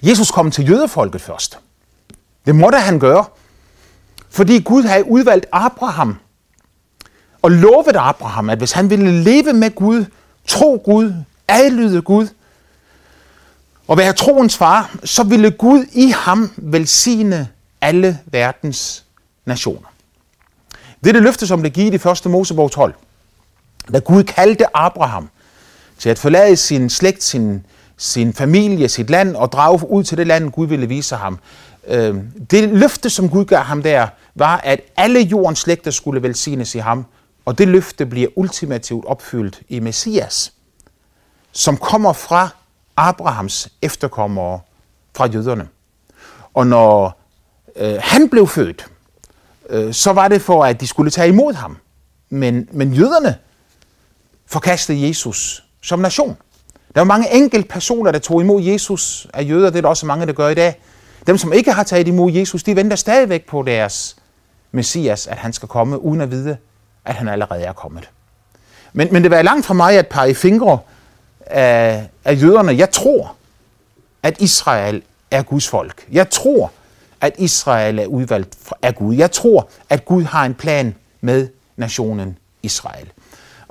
Jesus 0.03 0.31
kom 0.31 0.51
til 0.51 0.69
jødefolket 0.69 1.21
først. 1.21 1.59
Det 2.45 2.55
måtte 2.55 2.79
han 2.79 2.99
gøre, 2.99 3.25
fordi 4.29 4.59
Gud 4.59 4.83
havde 4.83 5.07
udvalgt 5.07 5.45
Abraham 5.51 6.17
og 7.41 7.51
lovet 7.51 7.95
Abraham, 7.95 8.49
at 8.49 8.57
hvis 8.57 8.71
han 8.71 8.89
ville 8.89 9.23
leve 9.23 9.53
med 9.53 9.75
Gud, 9.75 10.05
tro 10.47 10.81
Gud, 10.85 11.13
adlyde 11.47 12.01
Gud 12.01 12.27
og 13.87 13.97
være 13.97 14.13
troens 14.13 14.57
far, 14.57 14.95
så 15.03 15.23
ville 15.23 15.51
Gud 15.51 15.85
i 15.91 16.07
ham 16.07 16.51
velsigne 16.57 17.49
alle 17.81 18.19
verdens 18.25 19.05
nationer. 19.45 19.87
Det 21.03 21.09
er 21.09 21.13
det 21.13 21.23
løfte, 21.23 21.47
som 21.47 21.59
blev 21.61 21.71
givet 21.71 22.05
i 22.05 22.09
1. 22.09 22.31
Mosebog 22.31 22.71
12. 22.71 22.93
Da 23.93 23.99
Gud 23.99 24.23
kaldte 24.23 24.77
Abraham 24.77 25.29
til 26.03 26.09
at 26.09 26.19
forlade 26.19 26.55
sin 26.55 26.89
slægt, 26.89 27.23
sin, 27.23 27.65
sin 27.97 28.33
familie, 28.33 28.89
sit 28.89 29.09
land 29.09 29.35
og 29.35 29.51
drage 29.51 29.89
ud 29.89 30.03
til 30.03 30.17
det 30.17 30.27
land, 30.27 30.51
Gud 30.51 30.67
ville 30.67 30.87
vise 30.87 31.15
ham. 31.15 31.39
Øh, 31.87 32.15
det 32.51 32.69
løfte, 32.69 33.09
som 33.09 33.29
Gud 33.29 33.45
gav 33.45 33.59
ham 33.59 33.83
der, 33.83 34.07
var, 34.35 34.57
at 34.57 34.81
alle 34.97 35.19
jordens 35.19 35.59
slægter 35.59 35.91
skulle 35.91 36.23
velsignes 36.23 36.75
i 36.75 36.77
ham, 36.77 37.05
og 37.45 37.57
det 37.57 37.67
løfte 37.67 38.05
bliver 38.05 38.27
ultimativt 38.35 39.05
opfyldt 39.05 39.61
i 39.69 39.79
Messias, 39.79 40.53
som 41.51 41.77
kommer 41.77 42.13
fra 42.13 42.49
Abrahams 42.97 43.69
efterkommere 43.81 44.59
fra 45.15 45.27
jøderne. 45.27 45.67
Og 46.53 46.67
når 46.67 47.21
øh, 47.75 47.95
han 48.01 48.29
blev 48.29 48.47
født, 48.47 48.87
øh, 49.69 49.93
så 49.93 50.13
var 50.13 50.27
det 50.27 50.41
for, 50.41 50.65
at 50.65 50.81
de 50.81 50.87
skulle 50.87 51.11
tage 51.11 51.27
imod 51.27 51.53
ham. 51.53 51.77
Men, 52.29 52.67
men 52.71 52.93
jøderne 52.93 53.35
forkastede 54.45 55.07
Jesus 55.07 55.62
som 55.83 55.99
nation. 55.99 56.37
Der 56.95 57.01
var 57.01 57.05
mange 57.05 57.33
enkelte 57.33 57.67
personer, 57.67 58.11
der 58.11 58.19
tog 58.19 58.41
imod 58.41 58.61
Jesus 58.61 59.27
af 59.33 59.49
jøder. 59.49 59.69
Det 59.69 59.77
er 59.77 59.81
der 59.81 59.89
også 59.89 60.05
mange, 60.05 60.25
der 60.25 60.33
gør 60.33 60.49
i 60.49 60.53
dag. 60.53 60.79
Dem, 61.27 61.37
som 61.37 61.53
ikke 61.53 61.71
har 61.71 61.83
taget 61.83 62.07
imod 62.07 62.31
Jesus, 62.31 62.63
de 62.63 62.75
venter 62.75 62.95
stadigvæk 62.95 63.45
på 63.45 63.63
deres 63.63 64.15
Messias, 64.71 65.27
at 65.27 65.37
han 65.37 65.53
skal 65.53 65.67
komme, 65.67 65.99
uden 66.01 66.21
at 66.21 66.31
vide, 66.31 66.57
at 67.05 67.15
han 67.15 67.27
allerede 67.27 67.63
er 67.63 67.73
kommet. 67.73 68.09
Men, 68.93 69.07
men 69.11 69.23
det 69.23 69.31
var 69.31 69.41
langt 69.41 69.65
fra 69.65 69.73
mig 69.73 69.97
at 69.97 70.07
pege 70.07 70.35
fingre 70.35 70.79
af, 71.45 72.09
af 72.25 72.41
jøderne. 72.41 72.77
Jeg 72.77 72.91
tror, 72.91 73.35
at 74.23 74.41
Israel 74.41 75.03
er 75.31 75.41
Guds 75.41 75.67
folk. 75.67 76.07
Jeg 76.11 76.29
tror, 76.29 76.71
at 77.21 77.35
Israel 77.37 77.99
er 77.99 78.05
udvalgt 78.05 78.57
af 78.81 78.95
Gud. 78.95 79.15
Jeg 79.15 79.31
tror, 79.31 79.69
at 79.89 80.05
Gud 80.05 80.23
har 80.23 80.45
en 80.45 80.53
plan 80.53 80.95
med 81.21 81.47
nationen 81.77 82.37
Israel. 82.63 83.11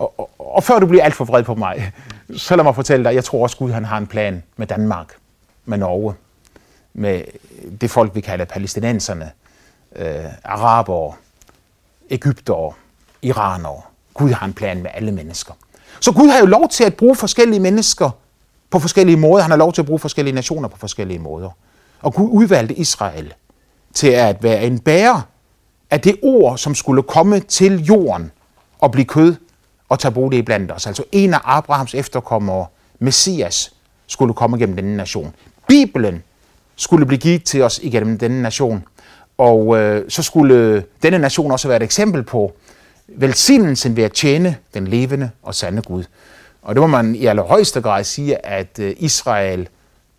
Og, 0.02 0.14
og, 0.18 0.30
og 0.38 0.64
før 0.64 0.78
du 0.78 0.86
bliver 0.86 1.04
alt 1.04 1.14
for 1.14 1.24
vred 1.24 1.42
på 1.42 1.54
mig, 1.54 1.92
så 2.36 2.56
lad 2.56 2.64
mig 2.64 2.74
fortælle 2.74 3.04
dig, 3.04 3.14
jeg 3.14 3.24
tror 3.24 3.42
også, 3.42 3.56
Gud 3.56 3.70
han 3.70 3.84
har 3.84 3.98
en 3.98 4.06
plan 4.06 4.42
med 4.56 4.66
Danmark, 4.66 5.14
med 5.64 5.78
Norge, 5.78 6.14
med 6.94 7.22
det 7.80 7.90
folk, 7.90 8.14
vi 8.14 8.20
kalder 8.20 8.44
palæstinenserne, 8.44 9.30
øh, 9.96 10.24
arabere, 10.44 11.12
Ægypter, 12.10 12.76
iranere. 13.22 13.80
Gud 14.14 14.30
har 14.30 14.46
en 14.46 14.52
plan 14.52 14.82
med 14.82 14.90
alle 14.94 15.12
mennesker. 15.12 15.54
Så 16.00 16.12
Gud 16.12 16.28
har 16.28 16.38
jo 16.38 16.46
lov 16.46 16.68
til 16.68 16.84
at 16.84 16.96
bruge 16.96 17.16
forskellige 17.16 17.60
mennesker 17.60 18.10
på 18.70 18.78
forskellige 18.78 19.16
måder. 19.16 19.42
Han 19.42 19.50
har 19.50 19.58
lov 19.58 19.72
til 19.72 19.82
at 19.82 19.86
bruge 19.86 19.98
forskellige 19.98 20.34
nationer 20.34 20.68
på 20.68 20.78
forskellige 20.78 21.18
måder. 21.18 21.50
Og 22.00 22.14
Gud 22.14 22.28
udvalgte 22.30 22.74
Israel 22.74 23.34
til 23.94 24.08
at 24.08 24.42
være 24.42 24.64
en 24.64 24.78
bærer 24.78 25.20
af 25.90 26.00
det 26.00 26.16
ord, 26.22 26.58
som 26.58 26.74
skulle 26.74 27.02
komme 27.02 27.40
til 27.40 27.84
jorden 27.84 28.30
og 28.78 28.92
blive 28.92 29.04
kød 29.04 29.36
og 29.92 29.98
tage 29.98 30.12
bolig 30.12 30.44
blandt 30.44 30.72
os. 30.72 30.86
Altså 30.86 31.04
en 31.12 31.34
af 31.34 31.40
Abrahams 31.44 31.94
efterkommere, 31.94 32.66
Messias, 32.98 33.72
skulle 34.06 34.34
komme 34.34 34.58
gennem 34.58 34.76
denne 34.76 34.96
nation. 34.96 35.34
Bibelen 35.68 36.22
skulle 36.76 37.06
blive 37.06 37.18
givet 37.18 37.44
til 37.44 37.62
os 37.62 37.80
igennem 37.82 38.18
denne 38.18 38.42
nation. 38.42 38.84
Og 39.38 39.78
øh, 39.78 40.10
så 40.10 40.22
skulle 40.22 40.84
denne 41.02 41.18
nation 41.18 41.52
også 41.52 41.68
være 41.68 41.76
et 41.76 41.82
eksempel 41.82 42.22
på 42.22 42.52
velsignelsen 43.08 43.96
ved 43.96 44.04
at 44.04 44.12
tjene 44.12 44.56
den 44.74 44.86
levende 44.86 45.30
og 45.42 45.54
sande 45.54 45.82
Gud. 45.82 46.04
Og 46.62 46.74
det 46.74 46.80
må 46.80 46.86
man 46.86 47.14
i 47.14 47.26
allerhøjeste 47.26 47.80
grad 47.80 48.04
sige, 48.04 48.46
at 48.46 48.78
øh, 48.78 48.94
Israel 48.98 49.68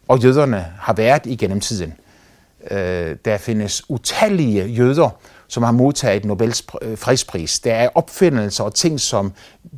og 0.07 0.23
jøderne 0.23 0.65
har 0.79 0.93
været 0.93 1.25
igennem 1.25 1.59
tiden. 1.59 1.93
Øh, 2.71 3.15
der 3.25 3.37
findes 3.37 3.89
utallige 3.89 4.65
jøder, 4.65 5.09
som 5.53 5.63
har 5.63 5.71
modtaget 5.71 6.25
Nobels 6.25 6.63
øh, 6.81 6.97
fredspris. 6.97 7.59
Der 7.59 7.73
er 7.73 7.89
opfindelser 7.95 8.63
og 8.63 8.75
ting, 8.75 8.99
som 8.99 9.33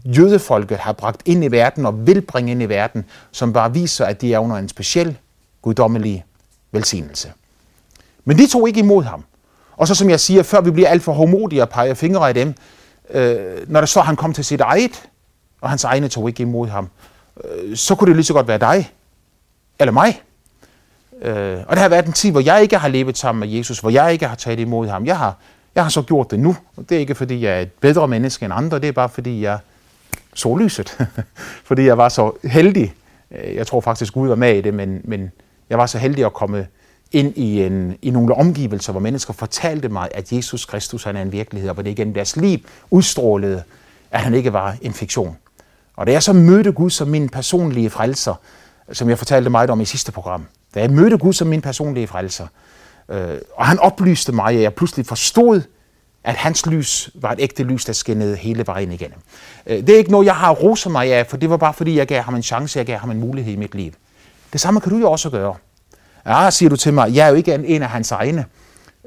jødefolket 0.05 0.77
har 0.77 0.93
bragt 0.93 1.21
ind 1.25 1.43
i 1.43 1.47
verden 1.47 1.85
og 1.85 2.07
vil 2.07 2.21
bringe 2.21 2.51
ind 2.51 2.61
i 2.61 2.65
verden, 2.65 3.05
som 3.31 3.53
bare 3.53 3.73
viser, 3.73 4.05
at 4.05 4.21
de 4.21 4.33
er 4.33 4.39
under 4.39 4.55
en 4.55 4.69
speciel 4.69 5.17
guddommelig 5.61 6.25
velsignelse. 6.71 7.31
Men 8.25 8.37
de 8.37 8.47
tog 8.47 8.67
ikke 8.67 8.79
imod 8.79 9.03
ham. 9.03 9.23
Og 9.77 9.87
så 9.87 9.95
som 9.95 10.09
jeg 10.09 10.19
siger, 10.19 10.43
før 10.43 10.61
vi 10.61 10.71
bliver 10.71 10.89
alt 10.89 11.03
for 11.03 11.13
homodige 11.13 11.61
og 11.61 11.69
peger 11.69 11.93
fingre 11.93 12.27
af 12.27 12.33
dem, 12.33 12.53
øh, 13.09 13.35
når 13.67 13.81
der 13.81 13.87
så 13.87 14.01
han 14.01 14.15
kom 14.15 14.33
til 14.33 14.45
sit 14.45 14.61
eget, 14.61 15.03
og 15.61 15.69
hans 15.69 15.83
egne 15.83 16.07
tog 16.07 16.27
ikke 16.27 16.41
imod 16.41 16.67
ham, 16.67 16.89
øh, 17.43 17.77
så 17.77 17.95
kunne 17.95 18.07
det 18.07 18.15
lige 18.15 18.25
så 18.25 18.33
godt 18.33 18.47
være 18.47 18.59
dig, 18.59 18.91
eller 19.79 19.91
mig. 19.91 20.21
Øh, 21.21 21.57
og 21.67 21.75
det 21.75 21.81
har 21.81 21.89
været 21.89 22.05
en 22.05 22.13
tid, 22.13 22.31
hvor 22.31 22.41
jeg 22.41 22.61
ikke 22.61 22.77
har 22.77 22.87
levet 22.87 23.17
sammen 23.17 23.39
med 23.39 23.57
Jesus, 23.57 23.79
hvor 23.79 23.89
jeg 23.89 24.13
ikke 24.13 24.27
har 24.27 24.35
taget 24.35 24.59
imod 24.59 24.87
ham. 24.87 25.05
Jeg 25.05 25.17
har, 25.17 25.37
jeg 25.75 25.83
har 25.83 25.89
så 25.89 26.01
gjort 26.01 26.31
det 26.31 26.39
nu, 26.39 26.55
og 26.75 26.89
det 26.89 26.95
er 26.95 26.99
ikke 26.99 27.15
fordi, 27.15 27.43
jeg 27.43 27.57
er 27.57 27.61
et 27.61 27.71
bedre 27.71 28.07
menneske 28.07 28.45
end 28.45 28.53
andre, 28.53 28.79
det 28.79 28.87
er 28.87 28.91
bare 28.91 29.09
fordi, 29.09 29.41
jeg 29.41 29.59
så 30.33 30.55
lyset. 30.55 30.97
fordi 31.67 31.85
jeg 31.85 31.97
var 31.97 32.09
så 32.09 32.31
heldig. 32.43 32.93
Øh, 33.31 33.55
jeg 33.55 33.67
tror 33.67 33.81
faktisk, 33.81 34.13
Gud 34.13 34.27
var 34.27 34.35
med 34.35 34.55
i 34.55 34.61
det, 34.61 34.73
men, 34.73 35.01
men 35.03 35.31
jeg 35.69 35.77
var 35.77 35.85
så 35.85 35.97
heldig 35.97 36.25
at 36.25 36.33
komme 36.33 36.67
ind 37.11 37.37
i, 37.37 37.63
en, 37.63 37.97
i 38.01 38.09
nogle 38.09 38.35
omgivelser, 38.35 38.91
hvor 38.91 39.01
mennesker 39.01 39.33
fortalte 39.33 39.89
mig, 39.89 40.09
at 40.13 40.31
Jesus 40.31 40.65
Kristus 40.65 41.03
han 41.03 41.15
er 41.15 41.21
en 41.21 41.31
virkelighed, 41.31 41.69
og 41.69 41.73
hvor 41.73 41.83
det 41.83 41.89
igennem 41.89 42.13
deres 42.13 42.35
liv 42.35 42.59
udstrålede, 42.89 43.63
at 44.11 44.19
han 44.19 44.33
ikke 44.33 44.53
var 44.53 44.75
en 44.81 44.93
fiktion. 44.93 45.37
Og 45.95 46.07
da 46.07 46.11
jeg 46.11 46.23
så 46.23 46.33
mødte 46.33 46.71
Gud 46.71 46.89
som 46.89 47.07
min 47.07 47.29
personlige 47.29 47.89
frelser, 47.89 48.33
som 48.91 49.09
jeg 49.09 49.17
fortalte 49.17 49.49
meget 49.49 49.69
om 49.69 49.81
i 49.81 49.85
sidste 49.85 50.11
program, 50.11 50.45
da 50.75 50.79
jeg 50.79 50.91
mødte 50.91 51.17
Gud 51.17 51.33
som 51.33 51.47
min 51.47 51.61
personlige 51.61 52.07
frelser, 52.07 52.47
øh, 53.09 53.37
og 53.55 53.65
han 53.65 53.79
oplyste 53.79 54.31
mig, 54.31 54.55
at 54.55 54.61
jeg 54.61 54.73
pludselig 54.73 55.05
forstod, 55.05 55.61
at 56.23 56.35
hans 56.35 56.65
lys 56.65 57.09
var 57.15 57.31
et 57.31 57.39
ægte 57.39 57.63
lys, 57.63 57.85
der 57.85 57.93
skinnede 57.93 58.35
hele 58.35 58.67
vejen 58.67 58.91
igennem. 58.91 59.17
Øh, 59.65 59.77
det 59.77 59.89
er 59.89 59.97
ikke 59.97 60.11
noget, 60.11 60.25
jeg 60.25 60.35
har 60.35 60.51
roset 60.51 60.91
mig 60.91 61.13
af, 61.13 61.27
for 61.27 61.37
det 61.37 61.49
var 61.49 61.57
bare 61.57 61.73
fordi, 61.73 61.97
jeg 61.97 62.07
gav 62.07 62.21
ham 62.21 62.35
en 62.35 62.43
chance, 62.43 62.79
jeg 62.79 62.85
gav 62.85 62.97
ham 62.97 63.11
en 63.11 63.19
mulighed 63.19 63.53
i 63.53 63.55
mit 63.55 63.75
liv. 63.75 63.91
Det 64.53 64.61
samme 64.61 64.81
kan 64.81 64.91
du 64.91 64.97
jo 64.97 65.11
også 65.11 65.29
gøre. 65.29 65.55
Ja, 66.25 66.51
siger 66.51 66.69
du 66.69 66.75
til 66.75 66.93
mig, 66.93 67.15
jeg 67.15 67.25
er 67.25 67.29
jo 67.29 67.35
ikke 67.35 67.53
en 67.53 67.81
af 67.81 67.89
hans 67.89 68.11
egne. 68.11 68.45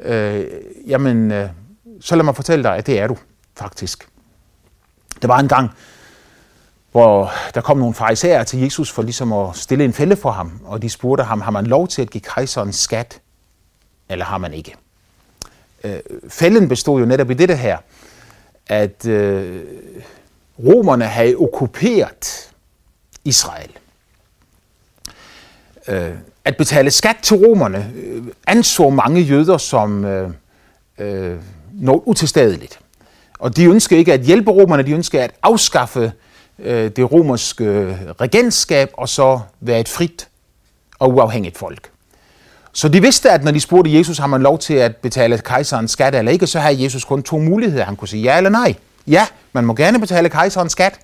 Øh, 0.02 0.44
jamen, 0.86 1.32
øh, 1.32 1.48
så 2.00 2.16
lad 2.16 2.24
mig 2.24 2.36
fortælle 2.36 2.62
dig, 2.62 2.76
at 2.76 2.86
det 2.86 3.00
er 3.00 3.06
du 3.06 3.16
faktisk. 3.56 4.08
Der 5.22 5.28
var 5.28 5.38
en 5.38 5.48
gang, 5.48 5.70
hvor 6.92 7.32
der 7.54 7.60
kom 7.60 7.78
nogle 7.78 7.94
farisæer 7.94 8.44
til 8.44 8.60
Jesus 8.60 8.92
for 8.92 9.02
ligesom 9.02 9.32
at 9.32 9.56
stille 9.56 9.84
en 9.84 9.92
fælde 9.92 10.16
for 10.16 10.30
ham, 10.30 10.60
og 10.64 10.82
de 10.82 10.90
spurgte 10.90 11.24
ham, 11.24 11.40
har 11.40 11.50
man 11.50 11.66
lov 11.66 11.88
til 11.88 12.02
at 12.02 12.10
give 12.10 12.20
kejseren 12.20 12.72
skat, 12.72 13.20
eller 14.08 14.24
har 14.24 14.38
man 14.38 14.54
ikke? 14.54 14.74
Øh, 15.84 16.00
fælden 16.28 16.68
bestod 16.68 17.00
jo 17.00 17.06
netop 17.06 17.30
i 17.30 17.34
dette 17.34 17.56
her, 17.56 17.78
at 18.66 19.06
øh, 19.06 19.60
romerne 20.58 21.04
havde 21.04 21.36
okkuperet 21.36 22.50
Israel. 23.24 23.70
Øh, 25.88 26.10
at 26.44 26.56
betale 26.56 26.90
skat 26.90 27.16
til 27.22 27.36
romerne 27.36 27.92
øh, 27.96 28.22
anså 28.46 28.90
mange 28.90 29.20
jøder 29.20 29.58
som 29.58 30.04
øh, 30.04 30.30
øh, 30.98 31.36
noget 31.72 32.02
utilstedeligt. 32.06 32.80
Og 33.38 33.56
de 33.56 33.64
ønskede 33.64 33.98
ikke 34.00 34.12
at 34.12 34.20
hjælpe 34.20 34.50
romerne, 34.50 34.82
de 34.82 34.92
ønskede 34.92 35.22
at 35.22 35.30
afskaffe 35.42 36.12
øh, 36.58 36.90
det 36.90 37.12
romerske 37.12 37.64
øh, 37.64 38.10
regentskab 38.20 38.90
og 38.92 39.08
så 39.08 39.40
være 39.60 39.80
et 39.80 39.88
frit 39.88 40.28
og 40.98 41.14
uafhængigt 41.14 41.58
folk. 41.58 41.90
Så 42.78 42.88
de 42.88 43.00
vidste, 43.02 43.30
at 43.30 43.44
når 43.44 43.50
de 43.50 43.60
spurgte 43.60 43.94
Jesus, 43.94 44.18
har 44.18 44.26
man 44.26 44.42
lov 44.42 44.58
til 44.58 44.74
at 44.74 44.96
betale 44.96 45.38
kejserens 45.38 45.90
skat 45.90 46.14
eller 46.14 46.32
ikke, 46.32 46.46
så 46.46 46.58
havde 46.60 46.82
Jesus 46.82 47.04
kun 47.04 47.22
to 47.22 47.38
muligheder. 47.38 47.84
Han 47.84 47.96
kunne 47.96 48.08
sige 48.08 48.22
ja 48.22 48.36
eller 48.36 48.50
nej. 48.50 48.74
Ja, 49.06 49.26
man 49.52 49.64
må 49.64 49.74
gerne 49.74 50.00
betale 50.00 50.28
kejserens 50.28 50.72
skat. 50.72 50.98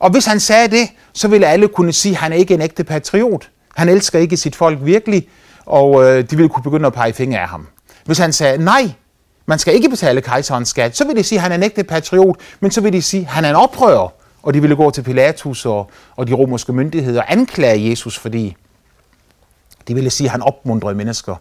Og 0.00 0.10
hvis 0.10 0.26
han 0.26 0.40
sagde 0.40 0.68
det, 0.68 0.88
så 1.12 1.28
ville 1.28 1.46
alle 1.46 1.68
kunne 1.68 1.92
sige, 1.92 2.12
at 2.12 2.18
han 2.18 2.32
er 2.32 2.36
ikke 2.36 2.54
en 2.54 2.60
ægte 2.60 2.84
patriot. 2.84 3.48
Han 3.76 3.88
elsker 3.88 4.18
ikke 4.18 4.36
sit 4.36 4.56
folk 4.56 4.78
virkelig, 4.82 5.28
og 5.66 6.04
øh, 6.04 6.30
de 6.30 6.36
ville 6.36 6.48
kunne 6.48 6.62
begynde 6.62 6.86
at 6.86 6.92
pege 6.92 7.12
fingre 7.12 7.40
af 7.40 7.48
ham. 7.48 7.66
Hvis 8.04 8.18
han 8.18 8.32
sagde, 8.32 8.64
nej, 8.64 8.92
man 9.46 9.58
skal 9.58 9.74
ikke 9.74 9.88
betale 9.88 10.20
kejserens 10.20 10.68
skat, 10.68 10.96
så 10.96 11.06
vil 11.06 11.16
de 11.16 11.22
sige, 11.22 11.38
at 11.38 11.42
han 11.42 11.52
er 11.52 11.56
en 11.56 11.62
ægte 11.62 11.84
patriot, 11.84 12.36
men 12.60 12.70
så 12.70 12.80
vil 12.80 12.92
de 12.92 13.02
sige, 13.02 13.20
at 13.20 13.26
han 13.26 13.44
er 13.44 13.50
en 13.50 13.56
oprører, 13.56 14.12
og 14.42 14.54
de 14.54 14.60
ville 14.60 14.76
gå 14.76 14.90
til 14.90 15.02
Pilatus 15.02 15.66
og, 15.66 15.90
og 16.16 16.28
de 16.28 16.32
romerske 16.32 16.72
myndigheder 16.72 17.20
og 17.20 17.32
anklage 17.32 17.90
Jesus, 17.90 18.18
fordi 18.18 18.56
det 19.88 19.96
vil 19.96 20.10
sige, 20.10 20.26
at 20.26 20.30
han 20.30 20.42
opmuntrede 20.42 20.94
mennesker 20.94 21.36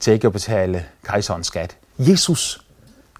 til 0.00 0.12
ikke 0.12 0.26
at 0.26 0.32
betale 0.32 0.84
kejserens 1.04 1.46
skat. 1.46 1.76
Jesus 1.98 2.64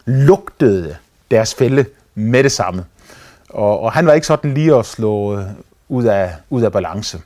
lugtede 0.04 0.96
deres 1.30 1.54
fælde 1.54 1.84
med 2.14 2.44
det 2.44 2.52
samme. 2.52 2.84
Og, 3.48 3.80
og 3.80 3.92
han 3.92 4.06
var 4.06 4.12
ikke 4.12 4.26
sådan 4.26 4.54
lige 4.54 4.74
at 4.74 4.86
slå 4.86 5.38
øh, 5.38 5.44
ud 5.88 6.04
af, 6.04 6.34
ud 6.50 6.62
af 6.62 6.72
balance. 6.72 7.20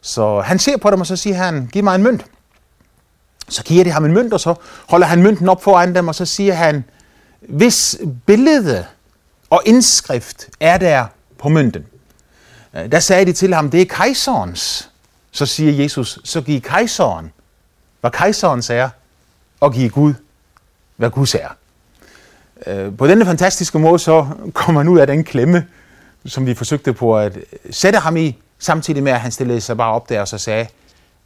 Så 0.00 0.40
han 0.40 0.58
ser 0.58 0.76
på 0.76 0.90
dem, 0.90 1.00
og 1.00 1.06
så 1.06 1.16
siger 1.16 1.36
han, 1.36 1.68
giv 1.72 1.84
mig 1.84 1.94
en 1.94 2.02
mønt. 2.02 2.24
Så 3.48 3.62
giver 3.64 3.84
de 3.84 3.90
ham 3.90 4.04
en 4.04 4.12
mønt, 4.14 4.32
og 4.32 4.40
så 4.40 4.54
holder 4.88 5.06
han 5.06 5.22
mønten 5.22 5.48
op 5.48 5.62
foran 5.62 5.94
dem, 5.94 6.08
og 6.08 6.14
så 6.14 6.24
siger 6.24 6.54
han, 6.54 6.84
hvis 7.40 7.98
billede 8.26 8.86
og 9.50 9.62
indskrift 9.66 10.48
er 10.60 10.78
der 10.78 11.06
på 11.38 11.48
mønten, 11.48 11.86
øh, 12.76 12.92
der 12.92 13.00
sagde 13.00 13.24
de 13.24 13.32
til 13.32 13.54
ham, 13.54 13.70
det 13.70 13.82
er 13.82 13.86
kejserens. 13.86 14.90
Så 15.30 15.46
siger 15.46 15.82
Jesus, 15.82 16.18
så 16.24 16.40
giv 16.40 16.60
kejseren, 16.60 17.32
hvad 18.00 18.10
kejserens 18.10 18.70
er, 18.70 18.88
og 19.60 19.72
giv 19.72 19.90
Gud, 19.90 20.14
hvad 20.96 21.10
Guds 21.10 21.34
er. 21.34 21.48
Øh, 22.66 22.96
på 22.96 23.06
denne 23.06 23.24
fantastiske 23.24 23.78
måde 23.78 23.98
så 23.98 24.26
kommer 24.54 24.80
han 24.80 24.88
ud 24.88 24.98
af 24.98 25.06
den 25.06 25.24
klemme, 25.24 25.66
som 26.26 26.46
vi 26.46 26.54
forsøgte 26.54 26.92
på 26.92 27.18
at 27.18 27.38
sætte 27.70 27.98
ham 27.98 28.16
i, 28.16 28.36
Samtidig 28.58 29.02
med, 29.02 29.12
at 29.12 29.20
han 29.20 29.30
stillede 29.30 29.60
sig 29.60 29.76
bare 29.76 29.92
op 29.92 30.08
der 30.08 30.20
og 30.20 30.28
så 30.28 30.38
sagde, 30.38 30.66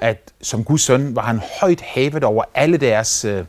at 0.01 0.31
som 0.43 0.65
Guds 0.65 0.83
søn 0.83 1.17
var 1.17 1.23
han 1.23 1.43
højt 1.61 1.81
hævet 1.81 2.25
over 2.25 2.45
alle 2.55 2.77
deres 2.77 3.25
øh, 3.25 3.45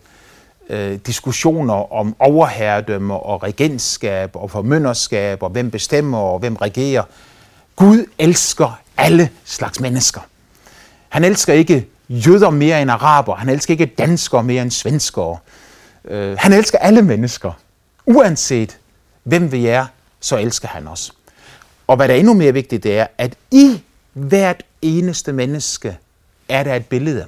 øh, 0.69 0.99
diskussioner 1.05 1.93
om 1.93 2.15
overherredømme 2.19 3.13
og 3.13 3.43
regentskab 3.43 4.35
og 4.35 4.51
formynderskab 4.51 5.43
og 5.43 5.49
hvem 5.49 5.71
bestemmer 5.71 6.17
og 6.17 6.39
hvem 6.39 6.55
regerer. 6.55 7.03
Gud 7.75 8.05
elsker 8.19 8.79
alle 8.97 9.29
slags 9.45 9.79
mennesker. 9.79 10.21
Han 11.13 11.23
elsker 11.23 11.53
ikke 11.53 11.87
jøder 12.09 12.49
mere 12.49 12.81
end 12.81 12.91
araber. 12.91 13.35
Han 13.35 13.49
elsker 13.49 13.73
ikke 13.73 13.85
danskere 13.85 14.43
mere 14.43 14.61
end 14.61 14.71
svenskere. 14.71 15.37
Øh, 16.05 16.37
han 16.39 16.53
elsker 16.53 16.77
alle 16.77 17.01
mennesker. 17.01 17.51
Uanset 18.05 18.77
hvem 19.23 19.51
vi 19.51 19.67
er, 19.67 19.85
så 20.19 20.37
elsker 20.37 20.67
han 20.67 20.87
os. 20.87 21.13
Og 21.87 21.95
hvad 21.95 22.07
der 22.07 22.13
er 22.13 22.17
endnu 22.17 22.33
mere 22.33 22.53
vigtigt, 22.53 22.83
det 22.83 22.97
er, 22.97 23.07
at 23.17 23.35
i 23.51 23.81
hvert 24.13 24.63
eneste 24.81 25.33
menneske 25.33 25.97
er 26.49 26.63
der 26.63 26.75
et 26.75 26.85
billede, 26.85 27.27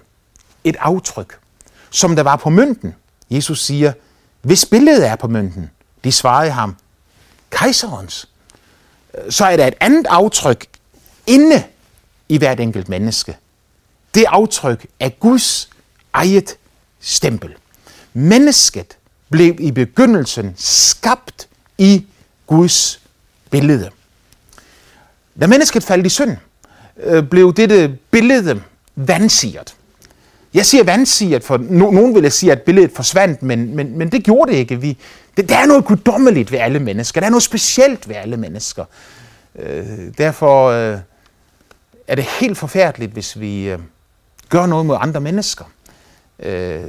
et 0.64 0.76
aftryk, 0.80 1.38
som 1.90 2.16
der 2.16 2.24
var 2.24 2.36
på 2.36 2.50
mønten. 2.50 2.96
Jesus 3.30 3.66
siger, 3.66 3.94
hvis 4.42 4.66
billedet 4.66 5.08
er 5.08 5.16
på 5.16 5.28
mønten, 5.28 5.70
de 6.04 6.12
svarede 6.12 6.52
ham, 6.52 6.76
kejserens, 7.50 8.30
så 9.30 9.46
er 9.46 9.58
der 9.58 9.68
et 9.68 9.76
andet 9.80 10.08
aftryk 10.10 10.66
inde 11.28 11.64
i 12.30 12.38
hvert 12.38 12.60
enkelt 12.60 12.90
menneske. 12.90 13.38
Det 14.16 14.26
aftryk 14.28 14.86
er 15.00 15.10
Guds 15.10 15.70
eget 16.14 16.58
stempel. 17.00 17.56
Mennesket 18.14 18.98
blev 19.30 19.56
i 19.60 19.72
begyndelsen 19.72 20.54
skabt 20.58 21.48
i 21.78 22.06
Guds 22.48 23.02
billede. 23.52 23.90
Da 25.42 25.48
mennesket 25.48 25.84
faldt 25.84 26.06
i 26.06 26.10
synd, 26.10 26.38
øh, 27.04 27.24
blev 27.24 27.54
dette 27.54 27.98
billede 28.12 28.62
vandsiget. 28.96 29.76
Jeg 30.54 30.66
siger 30.66 30.84
vandsiget, 30.84 31.44
for 31.44 31.58
no, 31.58 31.92
nogen 31.92 32.16
vil 32.16 32.32
sige, 32.32 32.52
at 32.52 32.62
billedet 32.62 32.92
forsvandt, 32.96 33.44
men, 33.44 33.76
men, 33.76 33.98
men 33.98 34.12
det 34.12 34.24
gjorde 34.24 34.52
det 34.52 34.58
ikke. 34.58 34.82
Vi, 34.82 34.98
det, 35.38 35.50
der 35.50 35.58
er 35.58 35.66
noget 35.66 35.86
guddommeligt 35.86 36.52
ved 36.52 36.60
alle 36.60 36.80
mennesker. 36.80 37.22
Der 37.22 37.26
er 37.26 37.32
noget 37.32 37.44
specielt 37.44 38.10
ved 38.10 38.16
alle 38.16 38.38
mennesker. 38.38 38.86
Øh, 39.60 39.86
derfor 40.18 40.70
øh, 40.70 41.00
er 42.08 42.16
det 42.16 42.24
helt 42.24 42.58
forfærdeligt, 42.58 43.12
hvis 43.12 43.40
vi 43.40 43.70
øh, 43.70 43.80
gør 44.50 44.66
noget 44.66 44.86
mod 44.86 44.98
andre 45.00 45.20
mennesker. 45.22 45.66
Øh, 46.40 46.82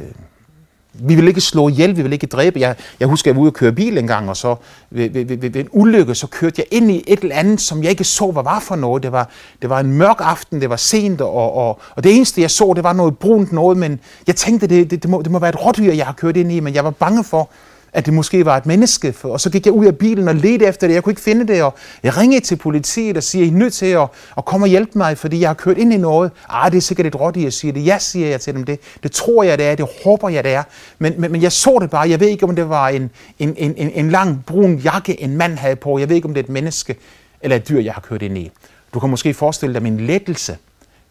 vi 1.00 1.14
vil 1.14 1.28
ikke 1.28 1.40
slå 1.40 1.68
ihjel, 1.68 1.96
vi 1.96 2.02
vil 2.02 2.12
ikke 2.12 2.26
dræbe. 2.26 2.60
Jeg, 2.60 2.76
jeg 3.00 3.08
husker, 3.08 3.30
jeg 3.30 3.36
var 3.36 3.42
ude 3.42 3.48
og 3.48 3.54
køre 3.54 3.72
bil 3.72 3.98
en 3.98 4.06
gang, 4.06 4.28
og 4.28 4.36
så 4.36 4.56
ved, 4.90 5.10
ved, 5.10 5.24
ved, 5.24 5.36
ved 5.36 5.56
en 5.56 5.68
ulykke, 5.72 6.14
så 6.14 6.26
kørte 6.26 6.54
jeg 6.58 6.78
ind 6.78 6.90
i 6.90 7.04
et 7.06 7.20
eller 7.20 7.36
andet, 7.36 7.60
som 7.60 7.82
jeg 7.82 7.90
ikke 7.90 8.04
så, 8.04 8.30
hvad 8.30 8.42
var 8.42 8.60
for 8.60 8.76
noget. 8.76 9.02
Det 9.02 9.12
var, 9.12 9.28
det 9.62 9.70
var 9.70 9.80
en 9.80 9.92
mørk 9.92 10.16
aften, 10.20 10.60
det 10.60 10.70
var 10.70 10.76
sent, 10.76 11.20
og, 11.20 11.56
og, 11.56 11.80
og 11.96 12.04
det 12.04 12.16
eneste, 12.16 12.40
jeg 12.40 12.50
så, 12.50 12.72
det 12.76 12.84
var 12.84 12.92
noget 12.92 13.18
brunt 13.18 13.52
noget, 13.52 13.78
men 13.78 14.00
jeg 14.26 14.36
tænkte, 14.36 14.66
det, 14.66 14.90
det, 14.90 15.02
det, 15.02 15.10
må, 15.10 15.22
det 15.22 15.30
må 15.30 15.38
være 15.38 15.50
et 15.50 15.66
rådyr, 15.66 15.92
jeg 15.92 16.06
har 16.06 16.12
kørt 16.12 16.36
ind 16.36 16.52
i, 16.52 16.60
men 16.60 16.74
jeg 16.74 16.84
var 16.84 16.90
bange 16.90 17.24
for, 17.24 17.50
at 17.96 18.06
det 18.06 18.14
måske 18.14 18.44
var 18.44 18.56
et 18.56 18.66
menneske. 18.66 19.14
Og 19.22 19.40
så 19.40 19.50
gik 19.50 19.66
jeg 19.66 19.72
ud 19.72 19.86
af 19.86 19.98
bilen 19.98 20.28
og 20.28 20.34
ledte 20.34 20.66
efter 20.66 20.86
det. 20.86 20.94
Jeg 20.94 21.02
kunne 21.02 21.10
ikke 21.10 21.20
finde 21.20 21.48
det, 21.48 21.62
og 21.62 21.74
jeg 22.02 22.16
ringede 22.16 22.44
til 22.44 22.56
politiet 22.56 23.16
og 23.16 23.22
siger, 23.22 23.44
I 23.44 23.48
er 23.48 23.52
nødt 23.52 23.72
til 23.72 23.86
at, 23.86 24.08
at 24.38 24.44
komme 24.44 24.64
og 24.64 24.68
hjælpe 24.68 24.98
mig, 24.98 25.18
fordi 25.18 25.40
jeg 25.40 25.48
har 25.48 25.54
kørt 25.54 25.78
ind 25.78 25.92
i 25.92 25.96
noget. 25.96 26.30
Ah, 26.48 26.70
det 26.70 26.76
er 26.76 26.82
sikkert 26.82 27.06
et 27.06 27.20
råd, 27.20 27.38
jeg 27.38 27.52
siger 27.52 27.72
det. 27.72 27.86
Ja, 27.86 27.98
siger 27.98 28.28
jeg 28.28 28.40
til 28.40 28.54
dem 28.54 28.64
det. 28.64 28.80
Det 29.02 29.12
tror 29.12 29.42
jeg, 29.42 29.58
det 29.58 29.66
er. 29.66 29.74
Det 29.74 29.88
håber 30.04 30.28
jeg, 30.28 30.44
det 30.44 30.52
er. 30.52 30.62
Men, 30.98 31.14
men, 31.18 31.32
men 31.32 31.42
jeg 31.42 31.52
så 31.52 31.78
det 31.80 31.90
bare. 31.90 32.10
Jeg 32.10 32.20
ved 32.20 32.28
ikke, 32.28 32.44
om 32.44 32.56
det 32.56 32.68
var 32.68 32.88
en, 32.88 33.10
en, 33.38 33.54
en, 33.56 33.74
en 33.76 34.10
lang 34.10 34.44
brun 34.46 34.76
jakke, 34.76 35.20
en 35.20 35.36
mand 35.36 35.58
havde 35.58 35.76
på. 35.76 35.98
Jeg 35.98 36.08
ved 36.08 36.16
ikke, 36.16 36.28
om 36.28 36.34
det 36.34 36.40
er 36.40 36.44
et 36.44 36.50
menneske 36.50 36.96
eller 37.40 37.56
et 37.56 37.68
dyr, 37.68 37.80
jeg 37.80 37.92
har 37.94 38.00
kørt 38.00 38.22
ind 38.22 38.38
i. 38.38 38.50
Du 38.94 39.00
kan 39.00 39.10
måske 39.10 39.34
forestille 39.34 39.74
dig 39.74 39.82
min 39.82 40.00
lettelse, 40.00 40.56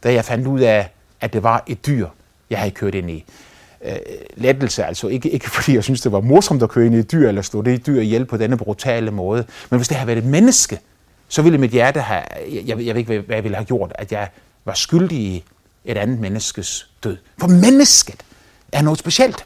da 0.04 0.14
jeg 0.14 0.26
fandt 0.26 0.48
ud 0.48 0.60
af, 0.60 0.90
at 1.22 1.34
det 1.34 1.44
var 1.44 1.64
et 1.68 1.86
dyr, 1.88 2.08
jeg 2.50 2.60
havde 2.60 2.72
kørt 2.72 2.96
ind 2.96 3.10
i 3.12 3.26
øh, 3.86 3.96
lettelse. 4.36 4.86
Altså 4.86 5.08
ikke, 5.08 5.30
ikke 5.30 5.50
fordi 5.50 5.74
jeg 5.74 5.84
synes, 5.84 6.02
det 6.02 6.12
var 6.12 6.22
morsomt 6.22 6.64
at 6.64 6.70
køre 6.70 6.86
ind 6.86 6.96
i 6.96 6.98
et 6.98 7.12
dyr, 7.12 7.28
eller 7.28 7.42
stå 7.42 7.62
det 7.62 7.88
dyr 7.88 8.02
ihjel 8.02 8.26
på 8.26 8.38
denne 8.38 8.58
brutale 8.58 9.12
måde. 9.12 9.46
Men 9.70 9.78
hvis 9.78 9.88
det 9.88 9.98
havde 9.98 10.08
været 10.08 10.18
et 10.18 10.26
menneske, 10.26 10.80
så 11.28 11.42
ville 11.42 11.58
mit 11.58 11.72
hjerte 11.72 12.00
have, 12.00 12.24
jeg, 12.52 12.68
jeg 12.68 12.78
ved 12.78 12.96
ikke, 12.96 13.20
hvad 13.20 13.36
jeg 13.36 13.44
ville 13.44 13.56
have 13.56 13.66
gjort, 13.66 13.92
at 13.96 14.12
jeg 14.12 14.30
var 14.66 14.74
skyldig 14.74 15.18
i 15.18 15.44
et 15.86 15.98
andet 15.98 16.20
menneskes 16.20 16.90
død. 17.04 17.18
For 17.40 17.48
mennesket 17.48 18.24
er 18.72 18.82
noget 18.82 19.00
specielt. 19.00 19.46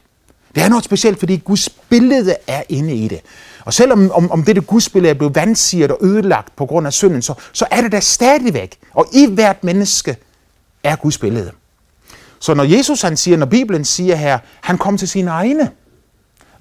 Det 0.54 0.62
er 0.62 0.68
noget 0.68 0.84
specielt, 0.84 1.18
fordi 1.18 1.36
Guds 1.36 1.68
billede 1.68 2.36
er 2.46 2.62
inde 2.68 2.94
i 2.94 3.08
det. 3.08 3.20
Og 3.64 3.74
selvom 3.74 4.10
om, 4.10 4.30
om 4.30 4.44
dette 4.44 4.60
Guds 4.60 4.88
billede 4.88 5.10
er 5.10 5.14
blevet 5.14 5.34
vandsiget 5.34 5.90
og 5.90 5.98
ødelagt 6.02 6.56
på 6.56 6.66
grund 6.66 6.86
af 6.86 6.92
synden, 6.92 7.22
så, 7.22 7.34
så 7.52 7.66
er 7.70 7.80
det 7.80 7.92
der 7.92 8.00
stadigvæk. 8.00 8.78
Og 8.94 9.06
i 9.12 9.26
hvert 9.30 9.64
menneske 9.64 10.16
er 10.84 10.96
Guds 10.96 11.18
billede. 11.18 11.50
Så 12.40 12.54
når 12.54 12.64
Jesus 12.64 13.02
han 13.02 13.16
siger, 13.16 13.36
når 13.36 13.46
Bibelen 13.46 13.84
siger 13.84 14.16
her, 14.16 14.38
han 14.60 14.78
kom 14.78 14.98
til 14.98 15.08
sine 15.08 15.30
egne, 15.30 15.70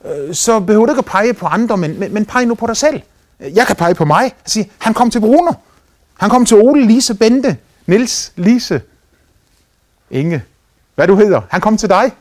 øh, 0.06 0.36
så 0.36 0.60
behøver 0.60 0.86
du 0.86 0.92
ikke 0.92 1.00
at 1.00 1.06
pege 1.06 1.34
på 1.34 1.46
andre, 1.46 1.78
men, 1.78 2.00
men, 2.00 2.14
men 2.14 2.26
pege 2.26 2.46
nu 2.46 2.56
på 2.56 2.68
dig 2.68 2.78
selv. 2.78 3.02
Jeg 3.40 3.68
kan 3.68 3.76
pege 3.76 3.96
på 3.96 4.06
mig. 4.06 4.26
og 4.44 4.50
sige, 4.50 4.72
han 4.78 4.94
kom 4.94 5.12
til 5.12 5.20
Bruno. 5.20 5.52
Han 6.18 6.30
kom 6.30 6.46
til 6.46 6.58
Ole, 6.58 6.88
Lise, 6.88 7.16
Bente, 7.16 7.58
Nils, 7.86 8.34
Lise, 8.36 8.82
Inge, 10.12 10.44
hvad 10.96 11.08
du 11.08 11.16
hedder. 11.16 11.42
Han 11.50 11.62
kom 11.62 11.78
til 11.78 11.90
dig. 11.90 12.12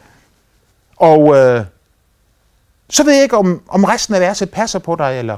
Og 0.96 1.36
øh, 1.36 1.64
så 2.90 3.04
ved 3.04 3.12
jeg 3.12 3.22
ikke, 3.22 3.36
om, 3.36 3.62
om 3.68 3.84
resten 3.84 4.14
af 4.14 4.20
verset 4.20 4.50
passer 4.50 4.78
på 4.78 4.96
dig, 4.96 5.18
eller, 5.18 5.36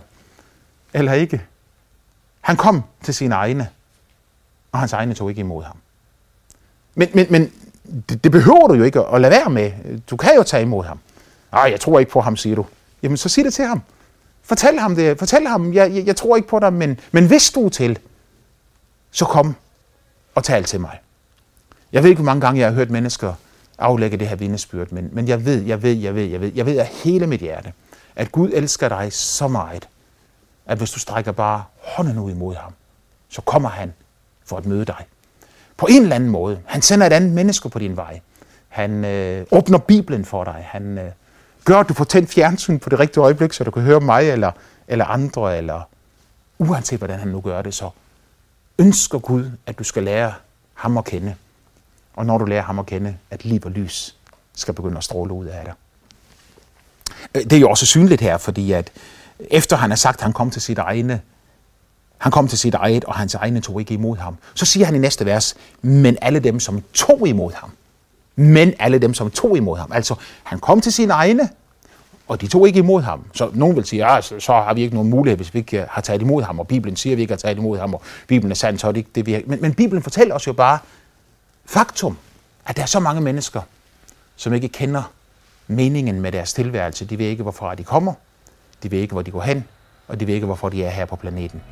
eller 0.95 1.13
ikke. 1.13 1.43
Han 2.41 2.57
kom 2.57 2.83
til 3.05 3.15
sine 3.15 3.35
egne, 3.35 3.69
og 4.73 4.79
hans 4.79 4.93
egne 4.93 5.15
tog 5.15 5.29
ikke 5.29 5.41
imod 5.41 5.65
ham. 5.65 5.77
Men, 6.95 7.09
men, 7.15 7.27
men 7.31 7.53
det, 8.09 8.25
det 8.25 8.33
behøver 8.33 8.67
du 8.69 8.75
jo 8.75 8.85
ikke 8.85 9.01
at 9.01 9.21
lade 9.21 9.31
være 9.31 9.51
med. 9.51 9.73
Du 10.11 10.17
kan 10.17 10.31
jo 10.37 10.43
tage 10.43 10.63
imod 10.63 10.85
ham. 10.85 10.99
Nej, 11.53 11.69
jeg 11.71 11.81
tror 11.81 11.99
ikke 11.99 12.13
på 12.13 12.21
ham, 12.21 12.37
siger 12.37 12.57
du. 12.57 12.67
Jamen, 13.03 13.17
så 13.17 13.29
sig 13.29 13.45
det 13.45 13.55
til 13.55 13.65
ham. 13.65 13.83
Fortæl 14.43 14.79
ham 14.79 14.97
det. 14.97 15.19
Fortæl 15.19 15.47
ham, 15.47 15.73
jeg, 15.73 15.95
jeg, 15.95 16.07
jeg 16.07 16.17
tror 16.17 16.37
ikke 16.37 16.49
på 16.49 16.59
dig, 16.59 16.73
men, 16.73 17.01
men 17.13 17.27
hvis 17.27 17.51
du 17.51 17.67
er 17.67 17.69
til, 17.69 17.99
så 19.11 19.25
kom 19.25 19.55
og 20.35 20.45
tal 20.45 20.65
til 20.65 20.81
mig. 20.81 21.01
Jeg 21.93 22.03
ved 22.03 22.11
ikke, 22.11 22.23
hvor 22.23 22.27
mange 22.33 22.41
gange 22.41 22.61
jeg 22.61 22.69
har 22.69 22.75
hørt 22.75 22.91
mennesker 22.91 23.35
aflægge 23.79 24.17
det 24.17 24.29
her 24.29 24.37
vidnesbyrd, 24.37 24.91
men, 24.91 25.09
men 25.13 25.29
jeg 25.29 25.45
ved, 25.45 25.63
jeg 25.63 25.83
ved, 25.83 25.97
jeg 25.97 26.15
ved, 26.15 26.25
jeg 26.25 26.41
ved, 26.41 26.53
jeg 26.55 26.67
ved 26.67 26.79
af 26.79 26.87
hele 26.87 27.27
mit 27.27 27.41
hjerte, 27.41 27.73
at 28.17 28.33
Gud 28.33 28.51
elsker 28.55 28.89
dig 28.89 29.13
så 29.13 29.49
meget, 29.49 29.89
at 30.67 30.79
hvis 30.79 30.91
du 30.91 30.99
strækker 30.99 31.33
bare 31.33 31.65
hånden 31.79 32.19
ud 32.19 32.31
imod 32.31 32.55
ham, 32.55 32.73
så 33.29 33.41
kommer 33.43 33.69
han 33.69 33.93
for 34.45 34.57
at 34.57 34.67
møde 34.67 34.85
dig 34.85 35.07
på 35.81 35.87
en 35.91 36.03
eller 36.03 36.17
anden 36.17 36.31
måde. 36.31 36.61
Han 36.67 36.83
sender 36.83 37.07
et 37.07 37.13
andet 37.13 37.33
menneske 37.33 37.69
på 37.69 37.79
din 37.79 37.97
vej. 37.97 38.21
Han 38.69 39.05
øh, 39.05 39.47
åbner 39.51 39.79
Bibelen 39.79 40.25
for 40.25 40.45
dig. 40.45 40.67
Han 40.69 40.99
øh, 40.99 41.11
gør, 41.65 41.77
at 41.77 41.89
du 41.89 41.95
får 41.95 42.05
tændt 42.05 42.31
fjernsyn 42.31 42.79
på 42.79 42.89
det 42.89 42.99
rigtige 42.99 43.23
øjeblik, 43.23 43.53
så 43.53 43.65
du 43.65 43.71
kan 43.71 43.83
høre 43.83 44.01
mig 44.01 44.31
eller, 44.31 44.53
eller 44.89 45.05
andre, 45.05 45.59
eller 45.59 45.89
uanset 46.59 46.99
hvordan 46.99 47.19
han 47.19 47.29
nu 47.29 47.41
gør 47.41 47.63
det, 47.63 47.75
så 47.75 47.91
ønsker 48.79 49.19
Gud, 49.19 49.51
at 49.67 49.79
du 49.79 49.85
skal 49.85 50.03
lære 50.03 50.33
ham 50.75 50.99
at 50.99 51.05
kende. 51.05 51.35
Og 52.15 52.27
når 52.27 52.39
du 52.39 52.45
lærer 52.45 52.63
ham 52.63 52.79
at 52.79 52.87
kende, 52.87 53.17
at 53.31 53.45
liv 53.45 53.61
og 53.65 53.71
lys 53.71 54.17
skal 54.55 54.75
begynde 54.75 54.97
at 54.97 55.05
stråle 55.05 55.33
ud 55.33 55.47
af 55.47 55.65
dig. 55.65 55.75
Øh, 57.35 57.43
det 57.43 57.53
er 57.53 57.61
jo 57.61 57.71
også 57.71 57.87
synligt 57.87 58.21
her, 58.21 58.39
fordi 58.39 58.73
at 58.73 58.91
efter 59.51 59.77
han 59.77 59.91
har 59.91 59.97
sagt, 59.97 60.17
at 60.17 60.23
han 60.23 60.33
kom 60.33 60.51
til 60.51 60.63
sit 60.63 60.79
egne, 60.79 61.21
han 62.21 62.33
kom 62.33 62.49
til 62.49 62.59
sit 62.59 62.75
eget, 62.75 63.05
og 63.05 63.15
hans 63.15 63.35
egne 63.35 63.61
tog 63.61 63.81
ikke 63.81 63.95
imod 63.95 64.17
ham. 64.17 64.37
Så 64.55 64.67
siger 64.67 64.87
han 64.87 64.95
i 64.95 64.99
næste 64.99 65.27
vers, 65.27 65.57
men 65.83 66.17
alle 66.23 66.41
dem, 66.41 66.61
som 66.61 66.83
tog 66.95 67.29
imod 67.29 67.53
ham. 67.53 67.71
Men 68.37 68.75
alle 68.79 68.99
dem, 68.99 69.15
som 69.15 69.31
tog 69.31 69.57
imod 69.57 69.79
ham. 69.79 69.93
Altså, 69.93 70.15
han 70.43 70.59
kom 70.59 70.81
til 70.81 70.93
sine 70.93 71.13
egne, 71.13 71.49
og 72.29 72.41
de 72.41 72.47
tog 72.47 72.67
ikke 72.67 72.79
imod 72.79 73.03
ham. 73.03 73.25
Så 73.35 73.51
nogen 73.55 73.77
vil 73.77 73.85
sige, 73.85 74.13
ja, 74.13 74.21
så, 74.21 74.41
så 74.41 74.53
har 74.53 74.75
vi 74.75 74.83
ikke 74.83 74.95
nogen 74.95 75.11
mulighed, 75.11 75.37
hvis 75.37 75.55
vi 75.55 75.59
ikke 75.59 75.81
øh, 75.81 75.87
har 75.91 76.01
taget 76.01 76.23
imod 76.23 76.43
ham, 76.43 76.59
og 76.59 76.69
Bibelen 76.69 76.97
siger, 76.97 77.15
at 77.15 77.17
vi 77.17 77.23
ikke 77.23 77.33
har 77.33 77.39
taget 77.39 77.59
imod 77.59 77.79
ham, 77.79 77.95
og 77.95 78.03
Bibelen 78.27 78.51
er 78.51 78.57
sand, 78.57 78.79
så 78.79 78.89
er 78.89 78.93
det 78.93 78.99
ikke 78.99 79.11
det, 79.15 79.27
vi 79.27 79.33
har. 79.33 79.43
Men, 79.47 79.63
men 79.63 79.75
Bibelen 79.75 80.03
fortæller 80.03 80.35
os 80.35 80.47
jo 80.47 80.53
bare 80.53 80.79
faktum, 81.67 82.17
at 82.67 82.77
der 82.77 82.83
er 82.83 82.87
så 82.87 83.01
mange 83.01 83.21
mennesker, 83.21 83.61
som 84.37 84.53
ikke 84.53 84.69
kender 84.69 85.03
meningen 85.67 86.21
med 86.21 86.33
deres 86.33 86.53
tilværelse. 86.53 87.05
De 87.05 87.19
ved 87.19 87.27
ikke, 87.27 87.43
hvorfor 87.43 87.75
de 87.75 87.85
kommer, 87.85 88.15
de 88.83 88.91
ved 88.91 88.99
ikke, 88.99 89.13
hvor 89.13 89.23
de 89.23 89.31
går 89.31 89.41
hen, 89.41 89.65
og 90.09 90.21
de 90.21 90.27
ved 90.27 90.35
ikke, 90.35 90.47
hvorfor 90.47 90.69
de 90.69 90.85
er 90.85 90.91
her 90.91 91.05
på 91.05 91.17
planeten. 91.17 91.63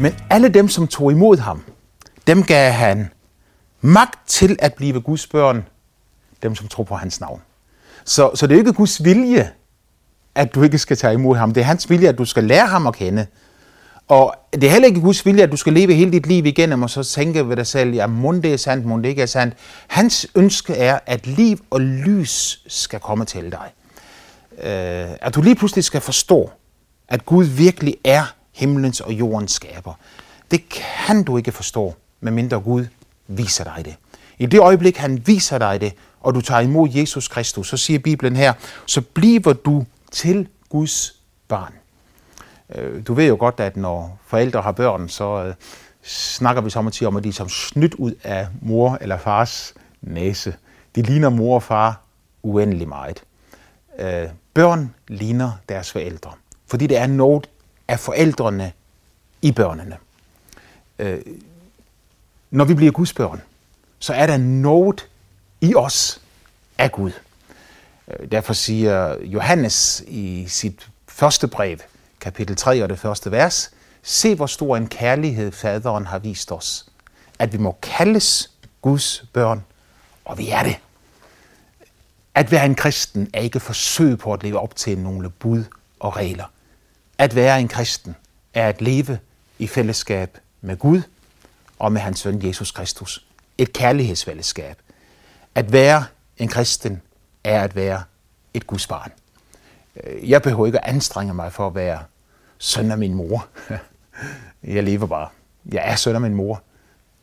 Men 0.00 0.14
alle 0.30 0.48
dem, 0.48 0.68
som 0.68 0.86
tog 0.86 1.12
imod 1.12 1.38
ham, 1.38 1.62
dem 2.26 2.42
gav 2.42 2.72
han 2.72 3.08
magt 3.80 4.28
til 4.28 4.56
at 4.58 4.74
blive 4.74 5.00
Guds 5.00 5.26
børn, 5.26 5.64
dem 6.42 6.54
som 6.54 6.68
tror 6.68 6.84
på 6.84 6.94
hans 6.94 7.20
navn. 7.20 7.42
Så, 8.04 8.30
så 8.34 8.46
det 8.46 8.54
er 8.54 8.58
ikke 8.58 8.72
Guds 8.72 9.04
vilje, 9.04 9.50
at 10.34 10.54
du 10.54 10.62
ikke 10.62 10.78
skal 10.78 10.96
tage 10.96 11.14
imod 11.14 11.36
ham. 11.36 11.54
Det 11.54 11.60
er 11.60 11.64
hans 11.64 11.90
vilje, 11.90 12.08
at 12.08 12.18
du 12.18 12.24
skal 12.24 12.44
lære 12.44 12.66
ham 12.66 12.86
at 12.86 12.94
kende. 12.94 13.26
Og 14.08 14.34
det 14.52 14.64
er 14.64 14.70
heller 14.70 14.88
ikke 14.88 15.00
Guds 15.00 15.26
vilje, 15.26 15.42
at 15.42 15.52
du 15.52 15.56
skal 15.56 15.72
leve 15.72 15.94
hele 15.94 16.12
dit 16.12 16.26
liv 16.26 16.46
igennem, 16.46 16.82
og 16.82 16.90
så 16.90 17.02
tænke 17.02 17.48
ved 17.48 17.56
dig 17.56 17.66
selv, 17.66 17.94
ja, 17.94 18.06
mund 18.06 18.42
det 18.42 18.52
er 18.52 18.56
sandt, 18.56 18.86
mund 18.86 19.02
det 19.02 19.08
ikke 19.08 19.22
er 19.22 19.26
sandt. 19.26 19.54
Hans 19.88 20.26
ønske 20.34 20.74
er, 20.74 20.98
at 21.06 21.26
liv 21.26 21.58
og 21.70 21.80
lys 21.80 22.62
skal 22.66 23.00
komme 23.00 23.24
til 23.24 23.52
dig. 23.52 23.72
Uh, 24.52 25.16
at 25.20 25.34
du 25.34 25.42
lige 25.42 25.54
pludselig 25.54 25.84
skal 25.84 26.00
forstå, 26.00 26.50
at 27.08 27.26
Gud 27.26 27.44
virkelig 27.44 27.96
er 28.04 28.34
himlens 28.60 29.00
og 29.00 29.12
jordens 29.12 29.52
skaber. 29.52 29.94
Det 30.50 30.68
kan 30.68 31.22
du 31.22 31.36
ikke 31.36 31.52
forstå, 31.52 31.94
medmindre 32.20 32.60
Gud 32.60 32.86
viser 33.26 33.64
dig 33.64 33.84
det. 33.84 33.96
I 34.38 34.46
det 34.46 34.60
øjeblik, 34.60 34.96
han 34.96 35.26
viser 35.26 35.58
dig 35.58 35.80
det, 35.80 35.92
og 36.20 36.34
du 36.34 36.40
tager 36.40 36.60
imod 36.60 36.88
Jesus 36.94 37.28
Kristus, 37.28 37.68
så 37.68 37.76
siger 37.76 37.98
Bibelen 37.98 38.36
her, 38.36 38.52
så 38.86 39.00
bliver 39.00 39.52
du 39.52 39.84
til 40.12 40.48
Guds 40.68 41.14
barn. 41.48 41.72
Øh, 42.74 43.06
du 43.06 43.14
ved 43.14 43.28
jo 43.28 43.36
godt, 43.38 43.60
at 43.60 43.76
når 43.76 44.18
forældre 44.26 44.62
har 44.62 44.72
børn, 44.72 45.08
så 45.08 45.44
øh, 45.44 45.54
snakker 46.02 46.62
vi 46.62 46.70
samtidig 46.70 47.08
om, 47.08 47.16
at 47.16 47.24
de 47.24 47.28
er 47.28 47.32
som 47.32 47.48
snydt 47.48 47.94
ud 47.94 48.14
af 48.24 48.46
mor 48.62 48.98
eller 49.00 49.18
fars 49.18 49.74
næse. 50.02 50.54
De 50.96 51.02
ligner 51.02 51.28
mor 51.28 51.54
og 51.54 51.62
far 51.62 52.00
uendelig 52.42 52.88
meget. 52.88 53.22
Øh, 53.98 54.28
børn 54.54 54.94
ligner 55.08 55.52
deres 55.68 55.92
forældre, 55.92 56.32
fordi 56.66 56.86
det 56.86 56.96
er 56.96 57.06
noget 57.06 57.48
af 57.90 58.00
forældrene 58.00 58.72
i 59.42 59.52
børnene. 59.52 59.96
Øh, 60.98 61.20
når 62.50 62.64
vi 62.64 62.74
bliver 62.74 62.92
Guds 62.92 63.12
børn, 63.12 63.42
så 63.98 64.14
er 64.14 64.26
der 64.26 64.36
noget 64.36 65.08
i 65.60 65.74
os 65.74 66.20
af 66.78 66.92
Gud. 66.92 67.12
Øh, 68.08 68.30
derfor 68.30 68.52
siger 68.52 69.16
Johannes 69.22 70.04
i 70.06 70.46
sit 70.48 70.88
første 71.08 71.48
brev, 71.48 71.78
kapitel 72.20 72.56
3 72.56 72.82
og 72.82 72.88
det 72.88 72.98
første 72.98 73.30
vers, 73.30 73.70
Se 74.02 74.34
hvor 74.34 74.46
stor 74.46 74.76
en 74.76 74.88
kærlighed 74.88 75.52
faderen 75.52 76.06
har 76.06 76.18
vist 76.18 76.52
os, 76.52 76.86
at 77.38 77.52
vi 77.52 77.58
må 77.58 77.78
kaldes 77.82 78.50
Guds 78.82 79.24
børn, 79.32 79.64
og 80.24 80.38
vi 80.38 80.48
er 80.48 80.62
det. 80.62 80.76
At 82.34 82.50
være 82.50 82.66
en 82.66 82.74
kristen 82.74 83.30
er 83.34 83.40
ikke 83.40 83.60
forsøg 83.60 84.18
på 84.18 84.32
at 84.32 84.42
leve 84.42 84.58
op 84.58 84.76
til 84.76 84.98
nogle 84.98 85.30
bud 85.30 85.64
og 86.00 86.16
regler. 86.16 86.44
At 87.20 87.34
være 87.34 87.60
en 87.60 87.68
kristen 87.68 88.16
er 88.54 88.68
at 88.68 88.80
leve 88.80 89.18
i 89.58 89.66
fællesskab 89.66 90.38
med 90.60 90.76
Gud 90.76 91.02
og 91.78 91.92
med 91.92 92.00
hans 92.00 92.20
søn 92.20 92.46
Jesus 92.46 92.70
Kristus. 92.70 93.26
Et 93.58 93.72
kærlighedsfællesskab. 93.72 94.76
At 95.54 95.72
være 95.72 96.04
en 96.38 96.48
kristen 96.48 97.02
er 97.44 97.62
at 97.62 97.76
være 97.76 98.02
et 98.54 98.66
Guds 98.66 98.86
barn. 98.86 99.12
Øh, 100.04 100.30
jeg 100.30 100.42
behøver 100.42 100.66
ikke 100.66 100.84
at 100.84 100.94
anstrenge 100.94 101.34
mig 101.34 101.52
for 101.52 101.66
at 101.66 101.74
være 101.74 102.02
søn 102.58 102.90
af 102.90 102.98
min 102.98 103.14
mor. 103.14 103.46
Jeg 104.62 104.82
lever 104.82 105.06
bare. 105.06 105.28
Jeg 105.72 105.82
er 105.84 105.96
søn 105.96 106.14
af 106.14 106.20
min 106.20 106.34
mor. 106.34 106.62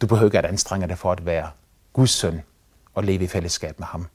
Du 0.01 0.07
behøver 0.07 0.27
ikke 0.27 0.38
at 0.38 0.45
anstrenge 0.45 0.88
dig 0.88 0.97
for 0.97 1.12
at 1.12 1.25
være 1.25 1.49
Guds 1.93 2.12
søn 2.12 2.41
og 2.95 3.03
leve 3.03 3.23
i 3.23 3.27
fællesskab 3.27 3.79
med 3.79 3.88
ham. 3.88 4.07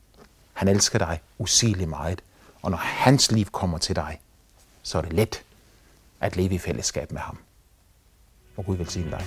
Han 0.52 0.68
elsker 0.68 0.98
dig 0.98 1.20
usigeligt 1.38 1.90
meget, 1.90 2.22
og 2.62 2.70
når 2.70 2.78
hans 2.78 3.32
liv 3.32 3.46
kommer 3.46 3.78
til 3.78 3.96
dig, 3.96 4.20
så 4.82 4.98
er 4.98 5.02
det 5.02 5.12
let 5.12 5.42
at 6.22 6.36
leve 6.36 6.54
i 6.54 6.58
fællesskab 6.58 7.12
med 7.12 7.20
ham. 7.20 7.38
Og 8.56 8.64
Gud 8.64 8.76
velsigne 8.76 9.10
dig. 9.10 9.24